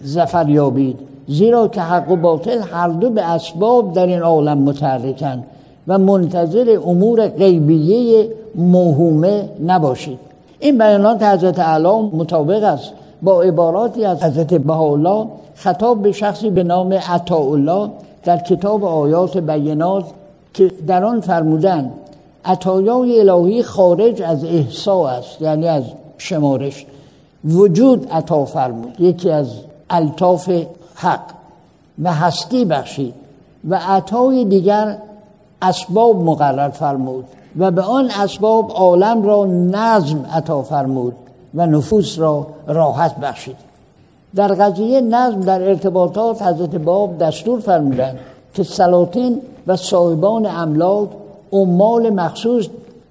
زفر 0.00 0.48
یابید 0.48 0.98
زیرا 1.28 1.68
که 1.68 1.80
حق 1.80 2.10
و 2.10 2.16
باطل 2.16 2.58
هر 2.58 2.88
دو 2.88 3.10
به 3.10 3.22
اسباب 3.22 3.92
در 3.92 4.06
این 4.06 4.22
عالم 4.22 4.58
متحرکند 4.58 5.44
و 5.88 5.98
منتظر 5.98 6.78
امور 6.86 7.28
غیبیه 7.28 8.28
موهومه 8.54 9.48
نباشید. 9.66 10.18
این 10.60 10.78
بیانات 10.78 11.22
حضرت 11.22 11.58
اعلی 11.58 12.10
مطابق 12.12 12.62
است. 12.62 12.92
با 13.22 13.42
عباراتی 13.42 14.04
از 14.04 14.22
حضرت 14.22 14.54
بهاءالله 14.54 15.26
خطاب 15.54 16.02
به 16.02 16.12
شخصی 16.12 16.50
به 16.50 16.62
نام 16.62 16.92
عطاءالله 16.92 17.90
در 18.24 18.36
کتاب 18.36 18.84
آیات 18.84 19.38
بینات 19.38 20.04
که 20.54 20.72
در 20.86 21.04
آن 21.04 21.20
فرمودن 21.20 21.92
عطایای 22.44 23.20
الهی 23.20 23.62
خارج 23.62 24.22
از 24.22 24.44
احسا 24.44 25.08
است 25.08 25.42
یعنی 25.42 25.68
از 25.68 25.82
شمارش. 26.18 26.86
وجود 27.44 28.08
عطا 28.10 28.44
فرمود 28.44 29.00
یکی 29.00 29.30
از 29.30 29.48
الطاف 29.90 30.50
حق 30.94 31.20
و 32.02 32.12
هستی 32.12 32.64
بخشید 32.64 33.14
و 33.68 33.80
عطای 33.88 34.44
دیگر 34.44 34.98
اسباب 35.62 36.24
مقرر 36.24 36.68
فرمود 36.68 37.24
و 37.58 37.70
به 37.70 37.82
آن 37.82 38.10
اسباب 38.10 38.70
عالم 38.70 39.22
را 39.22 39.44
نظم 39.46 40.26
عطا 40.32 40.62
فرمود. 40.62 41.14
و 41.54 41.66
نفوس 41.66 42.18
را 42.18 42.46
راحت 42.66 43.16
بخشید. 43.16 43.56
در 44.34 44.48
قضیه 44.48 45.00
نظم 45.00 45.40
در 45.40 45.62
ارتباطات 45.62 46.42
حضرت 46.42 46.74
باب 46.76 47.18
دستور 47.18 47.60
فرمودند 47.60 48.18
که 48.54 48.62
سلاطین 48.62 49.40
و 49.66 49.76
صاحبان 49.76 50.46
املاک 50.46 51.08
عمال 51.52 52.10
مخصوص 52.10 52.66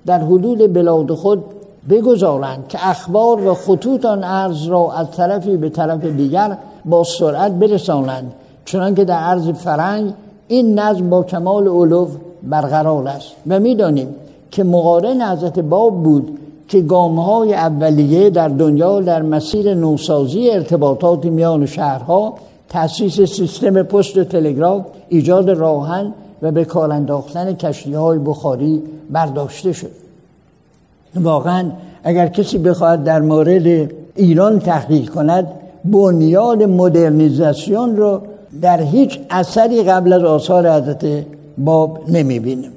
در 0.06 0.20
حدود 0.20 0.74
بلاد 0.74 1.14
خود 1.14 1.44
بگذارند 1.90 2.68
که 2.70 2.90
اخبار 2.90 3.48
و 3.48 3.54
خطوط 3.54 4.06
آن 4.06 4.24
ارز 4.24 4.64
را 4.64 4.94
از 4.94 5.12
طرفی 5.12 5.58
به 5.58 5.70
طرف 5.70 6.06
دیگر 6.06 6.58
با 6.86 7.04
سرعت 7.04 7.52
برسانند 7.52 8.34
چنانکه 8.66 9.06
در 9.06 9.20
عرض 9.20 9.50
فرنگ 9.50 10.14
این 10.48 10.80
نظم 10.80 11.10
با 11.10 11.24
کمال 11.24 11.68
علو 11.68 12.08
برقرار 12.44 13.08
است. 13.08 13.32
و 13.48 13.60
می‌دانیم 13.60 14.16
که 14.52 14.64
مقارن 14.64 15.22
حضرت 15.22 15.60
باب 15.60 16.04
بود 16.04 16.40
که 16.68 16.82
گامهای 16.82 17.54
اولیه 17.54 18.30
در 18.30 18.48
دنیا 18.48 19.02
در 19.02 19.22
مسیر 19.22 19.74
نوسازی 19.74 20.50
ارتباطات 20.50 21.26
میان 21.26 21.66
شهرها 21.66 22.34
تأسیس 22.70 23.22
سیستم 23.22 23.84
پست 23.84 24.18
و 24.18 24.24
تلگراف 24.24 24.86
ایجاد 25.10 25.50
راهن 25.50 26.14
و 26.42 26.52
به 26.52 26.66
کار 26.66 26.92
انداختن 26.92 27.54
کشتی 27.54 27.94
های 27.94 28.20
بخاری 28.20 28.84
برداشته 29.10 29.74
شد. 29.74 29.92
واقعا 31.16 31.72
اگر 32.04 32.28
کسی 32.28 32.58
بخواهد 32.58 33.04
در 33.04 33.22
مورد 33.22 33.92
ایران 34.16 34.60
تحقیق 34.60 35.10
کند 35.10 35.48
بنیاد 35.86 36.64
مدرنیزاسیون 36.64 37.98
رو 37.98 38.22
در 38.62 38.82
هیچ 38.82 39.20
اثری 39.30 39.84
قبل 39.84 40.14
از 40.14 40.24
آثار 40.24 40.70
حضرت 40.72 41.26
باب 41.58 42.00
نمی‌بینیم 42.10 42.72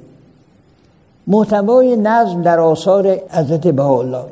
محتوای 1.31 1.95
نظم 1.95 2.41
در 2.41 2.59
آثار 2.59 3.17
حضرت 3.29 3.67
بهاءالله. 3.67 4.23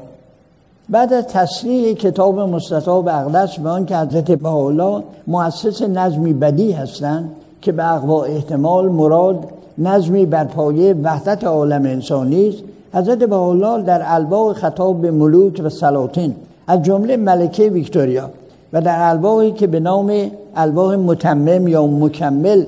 بعد 0.90 1.14
از 1.14 1.28
تصریح 1.28 1.94
کتاب 1.94 2.40
مستطاب 2.40 3.08
اقدس 3.08 3.60
به 3.60 3.70
آن 3.70 3.86
که 3.86 3.98
حضرت 3.98 4.32
بهاءالله 4.32 5.04
مؤسس 5.28 5.82
نظمی 5.82 6.34
بدی 6.34 6.72
هستند 6.72 7.30
که 7.62 7.72
به 7.72 7.94
اقوا 7.94 8.24
احتمال 8.24 8.90
مراد 8.90 9.48
نظمی 9.78 10.26
بر 10.26 10.44
پایه 10.44 10.94
وحدت 11.04 11.44
عالم 11.44 11.86
انسانی 11.86 12.50
است 12.50 12.58
حضرت 12.94 13.18
بهاءالله 13.18 13.84
در 13.84 14.02
الواح 14.06 14.54
خطاب 14.54 15.02
به 15.02 15.12
ملوک 15.12 15.62
و 15.64 15.70
سلاطین 15.70 16.36
از 16.68 16.84
جمله 16.84 17.18
ملکه 17.18 17.70
ویکتوریا 17.70 18.30
و 18.74 18.82
در 18.82 19.10
الواحی 19.10 19.52
که 19.52 19.68
به 19.68 19.80
نام 19.80 20.32
الواح 20.56 20.96
متمم 20.96 21.68
یا 21.68 21.88
مکمل 21.88 22.64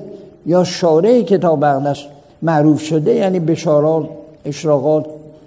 یا 0.46 0.64
شارع 0.64 1.22
کتاب 1.22 1.64
اقدس 1.64 1.98
معروف 2.42 2.80
شده 2.80 3.14
یعنی 3.14 3.40
بشارات 3.40 4.21
اشراقات 4.44 5.06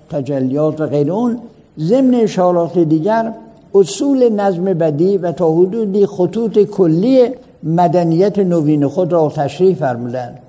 تجلیات 0.10 0.82
و 0.82 0.88
غیر 0.88 1.12
اون. 1.12 1.40
ضمن 1.80 2.16
اشارات 2.16 2.78
دیگر 2.78 3.34
اصول 3.76 4.30
نظم 4.30 4.64
بدی 4.64 5.18
و 5.18 5.32
تا 5.32 5.52
حدودی 5.52 6.06
خطوط 6.06 6.60
کلی 6.60 7.30
مدنیت 7.64 8.40
نوین 8.40 8.88
خود 8.88 9.14
را 9.14 9.32
تشریح 9.36 9.76
فرمودند 9.76 10.40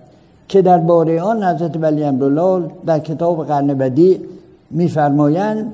که 0.49 0.63
در 0.63 0.79
باره 0.79 1.23
آن 1.23 1.45
حضرت 1.45 1.77
ولی 1.77 2.05
امرالله 2.05 2.71
در 2.87 2.99
کتاب 2.99 3.47
قرن 3.47 3.67
بدی 3.67 4.21
میفرمایند 4.71 5.73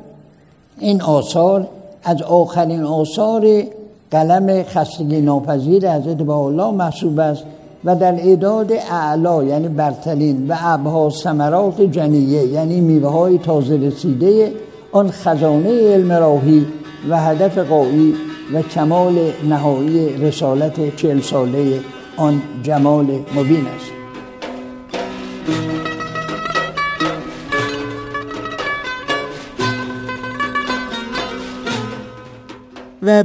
این 0.79 1.03
آثار 1.03 1.69
از 2.05 2.23
آخرین 2.23 2.83
آثار 2.83 3.63
قلم 4.11 4.63
خستگی 4.63 5.21
ناپذیر 5.21 5.93
حضرت 5.93 6.29
الله 6.29 6.71
محسوب 6.71 7.19
است. 7.19 7.43
و 7.85 7.97
در 7.97 8.15
اعداد 8.15 8.73
اعلا 8.73 9.45
یعنی 9.45 9.69
برترین 9.69 10.49
و 10.49 10.57
ابها 10.61 11.11
سمرات 11.11 11.81
جنیه 11.81 12.43
یعنی 12.43 12.81
میوه 12.81 13.11
های 13.11 13.39
تازه 13.39 13.77
رسیده 13.77 14.53
آن 14.93 15.11
خزانه 15.11 15.93
علم 15.93 16.13
راهی 16.13 16.67
و 17.11 17.21
هدف 17.21 17.59
قایی 17.59 18.15
و 18.55 18.63
کمال 18.63 19.19
نهایی 19.49 20.17
رسالت 20.17 20.97
چهل 20.97 21.21
ساله 21.21 21.81
آن 22.17 22.43
جمال 22.63 23.05
مبین 23.37 23.67
است. 23.67 24.02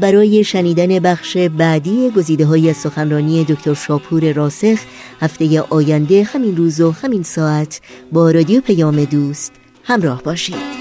برای 0.02 0.44
شنیدن 0.44 1.00
بخش 1.00 1.38
بعدی 1.38 2.10
گزیده 2.10 2.46
های 2.46 2.74
سخنرانی 2.74 3.44
دکتر 3.44 3.74
شاپور 3.74 4.32
راسخ 4.34 4.80
هفته 5.22 5.62
آینده 5.62 6.24
همین 6.24 6.58
روز 6.58 6.82
و 6.82 6.92
همین 6.92 7.24
ساعت 7.24 7.82
با 8.12 8.32
رادیو 8.32 8.62
پیام 8.62 9.04
دوست 9.06 9.52
همراه 9.84 10.24
باشید. 10.24 10.77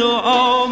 محصول 0.00 0.63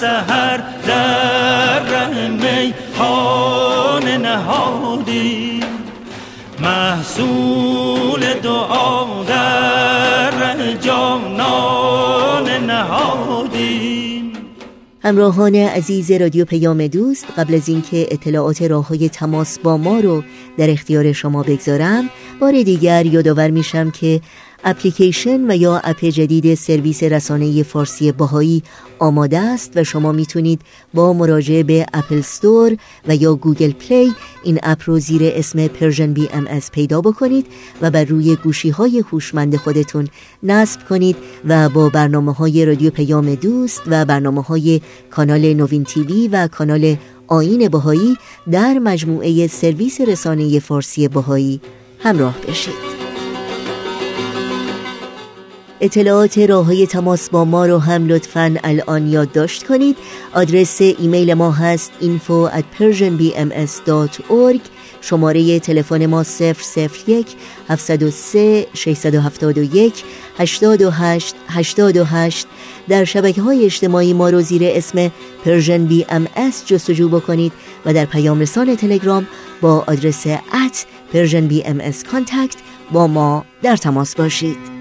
سهر 0.00 0.56
در 0.86 1.80
ره 1.80 2.28
میخانه 2.28 4.18
نهادیم 4.18 5.64
محصول 6.62 8.20
دعا 8.42 9.24
در 9.24 10.30
جانان 10.80 12.48
نهادیم 12.66 14.32
همراهان 15.02 15.54
عزیز 15.54 16.10
رادیو 16.10 16.44
پیام 16.44 16.86
دوست 16.86 17.26
قبل 17.36 17.54
از 17.54 17.68
اینکه 17.68 18.06
اطلاعات 18.10 18.62
راه 18.62 18.88
های 18.88 19.08
تماس 19.08 19.58
با 19.58 19.76
ما 19.76 20.00
رو 20.00 20.22
در 20.58 20.70
اختیار 20.70 21.12
شما 21.12 21.42
بگذارم 21.42 22.10
بار 22.40 22.62
دیگر 22.62 23.06
یادآور 23.06 23.50
میشم 23.50 23.90
که 23.90 24.20
اپلیکیشن 24.64 25.50
و 25.50 25.56
یا 25.56 25.80
اپ 25.84 26.04
جدید 26.04 26.54
سرویس 26.54 27.02
رسانه 27.02 27.62
فارسی 27.62 28.12
باهایی 28.12 28.62
آماده 28.98 29.38
است 29.38 29.72
و 29.76 29.84
شما 29.84 30.12
می‌تونید 30.12 30.60
با 30.94 31.12
مراجعه 31.12 31.62
به 31.62 31.86
App 31.94 32.20
Store 32.20 32.76
و 33.08 33.16
یا 33.16 33.34
Google 33.34 33.72
Play 33.72 34.12
این 34.44 34.58
app 34.62 34.82
رو 34.86 34.98
زیر 34.98 35.22
اسم 35.24 35.66
Persian 35.66 36.12
BMS 36.12 36.70
پیدا 36.72 37.00
بکنید 37.00 37.46
و 37.82 37.90
بر 37.90 38.04
روی 38.04 38.36
گوشی 38.36 38.70
های 38.70 39.04
هوشمند 39.12 39.56
خودتون 39.56 40.08
نصب 40.42 40.88
کنید 40.88 41.16
و 41.48 41.68
با 41.68 41.88
برنامه 41.88 42.32
های 42.32 42.64
رادیو 42.64 42.90
پیام 42.90 43.34
دوست 43.34 43.82
و 43.86 44.04
برنامه 44.04 44.42
های 44.42 44.80
کانال 45.10 45.54
نوین 45.54 45.84
TV 45.84 46.28
و 46.28 46.48
کانال 46.48 46.96
آیین 47.26 47.68
بهایی 47.68 48.16
در 48.50 48.78
مجموعه 48.78 49.46
سرویس 49.46 50.00
رسانه 50.00 50.58
فارسی 50.58 51.08
بهایی 51.08 51.60
همراه 52.02 52.34
بشید 52.48 52.89
اطلاعات 55.80 56.38
راه 56.38 56.66
های 56.66 56.86
تماس 56.86 57.30
با 57.30 57.44
ما 57.44 57.66
رو 57.66 57.78
هم 57.78 58.06
لطفا 58.06 58.56
الان 58.64 59.06
یادداشت 59.06 59.66
کنید. 59.66 59.96
آدرس 60.34 60.80
ایمیل 60.80 61.34
ما 61.34 61.50
هست 61.50 61.92
info 62.00 62.50
at 62.52 62.64
persianbms.org 62.78 64.60
شماره 65.00 65.58
تلفن 65.58 66.06
ما 66.06 66.24
001 67.06 67.26
703 67.68 68.66
671 68.74 70.04
828 70.38 71.34
828 71.48 72.46
در 72.88 73.04
شبکه 73.04 73.42
های 73.42 73.64
اجتماعی 73.64 74.12
ما 74.12 74.30
رو 74.30 74.40
زیر 74.40 74.62
اسم 74.64 75.10
Persian 75.44 75.86
BM 75.86 76.26
جستجو 76.66 77.08
بکنید 77.08 77.52
و 77.86 77.92
در 77.92 78.04
پیام 78.04 78.40
رسان 78.40 78.76
تلگرام 78.76 79.26
با 79.60 79.84
آدرس 79.86 80.26
at 80.26 80.76
پرژن 81.12 81.48
با 82.92 83.06
ما 83.06 83.44
در 83.62 83.76
تماس 83.76 84.16
باشید. 84.16 84.79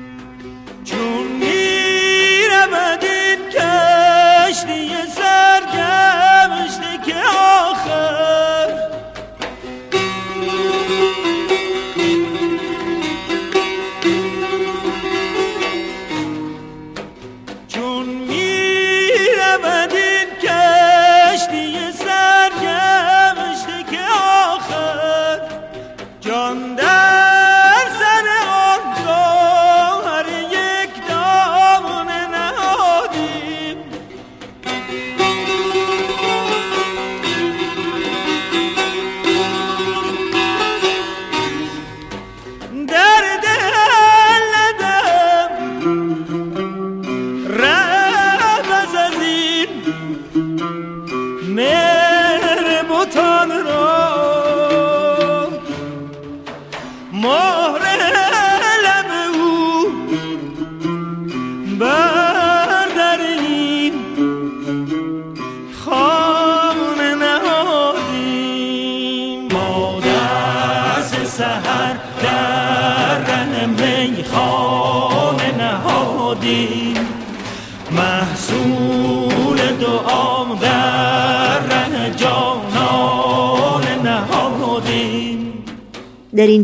در 4.67 4.98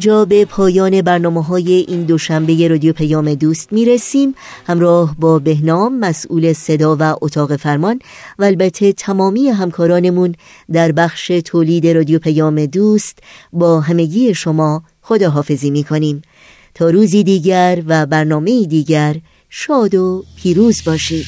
اینجا 0.06 0.26
به 0.26 0.46
پایان 0.46 1.02
برنامه 1.02 1.44
های 1.44 1.74
این 1.74 2.04
دوشنبه 2.04 2.68
رادیو 2.68 2.94
پیام 2.94 3.34
دوست 3.34 3.74
می 3.74 3.86
رسیم 3.86 4.36
همراه 4.68 5.16
با 5.20 5.40
بهنام 5.40 6.00
مسئول 6.00 6.54
صدا 6.54 6.98
و 7.00 7.16
اتاق 7.22 7.56
فرمان 7.56 8.00
و 8.40 8.44
البته 8.44 8.94
تمامی 8.94 9.50
همکارانمون 9.50 10.36
در 10.72 10.92
بخش 10.92 11.28
تولید 11.28 11.88
رادیو 11.88 12.20
پیام 12.20 12.66
دوست 12.66 13.20
با 13.54 13.82
همگی 13.82 14.34
شما 14.34 14.84
خداحافظی 15.02 15.70
می 15.70 15.84
کنیم 15.84 16.22
تا 16.74 16.90
روزی 16.90 17.24
دیگر 17.24 17.84
و 17.88 18.06
برنامه 18.06 18.66
دیگر 18.66 19.16
شاد 19.50 19.96
و 19.96 20.24
پیروز 20.36 20.84
باشید. 20.86 21.26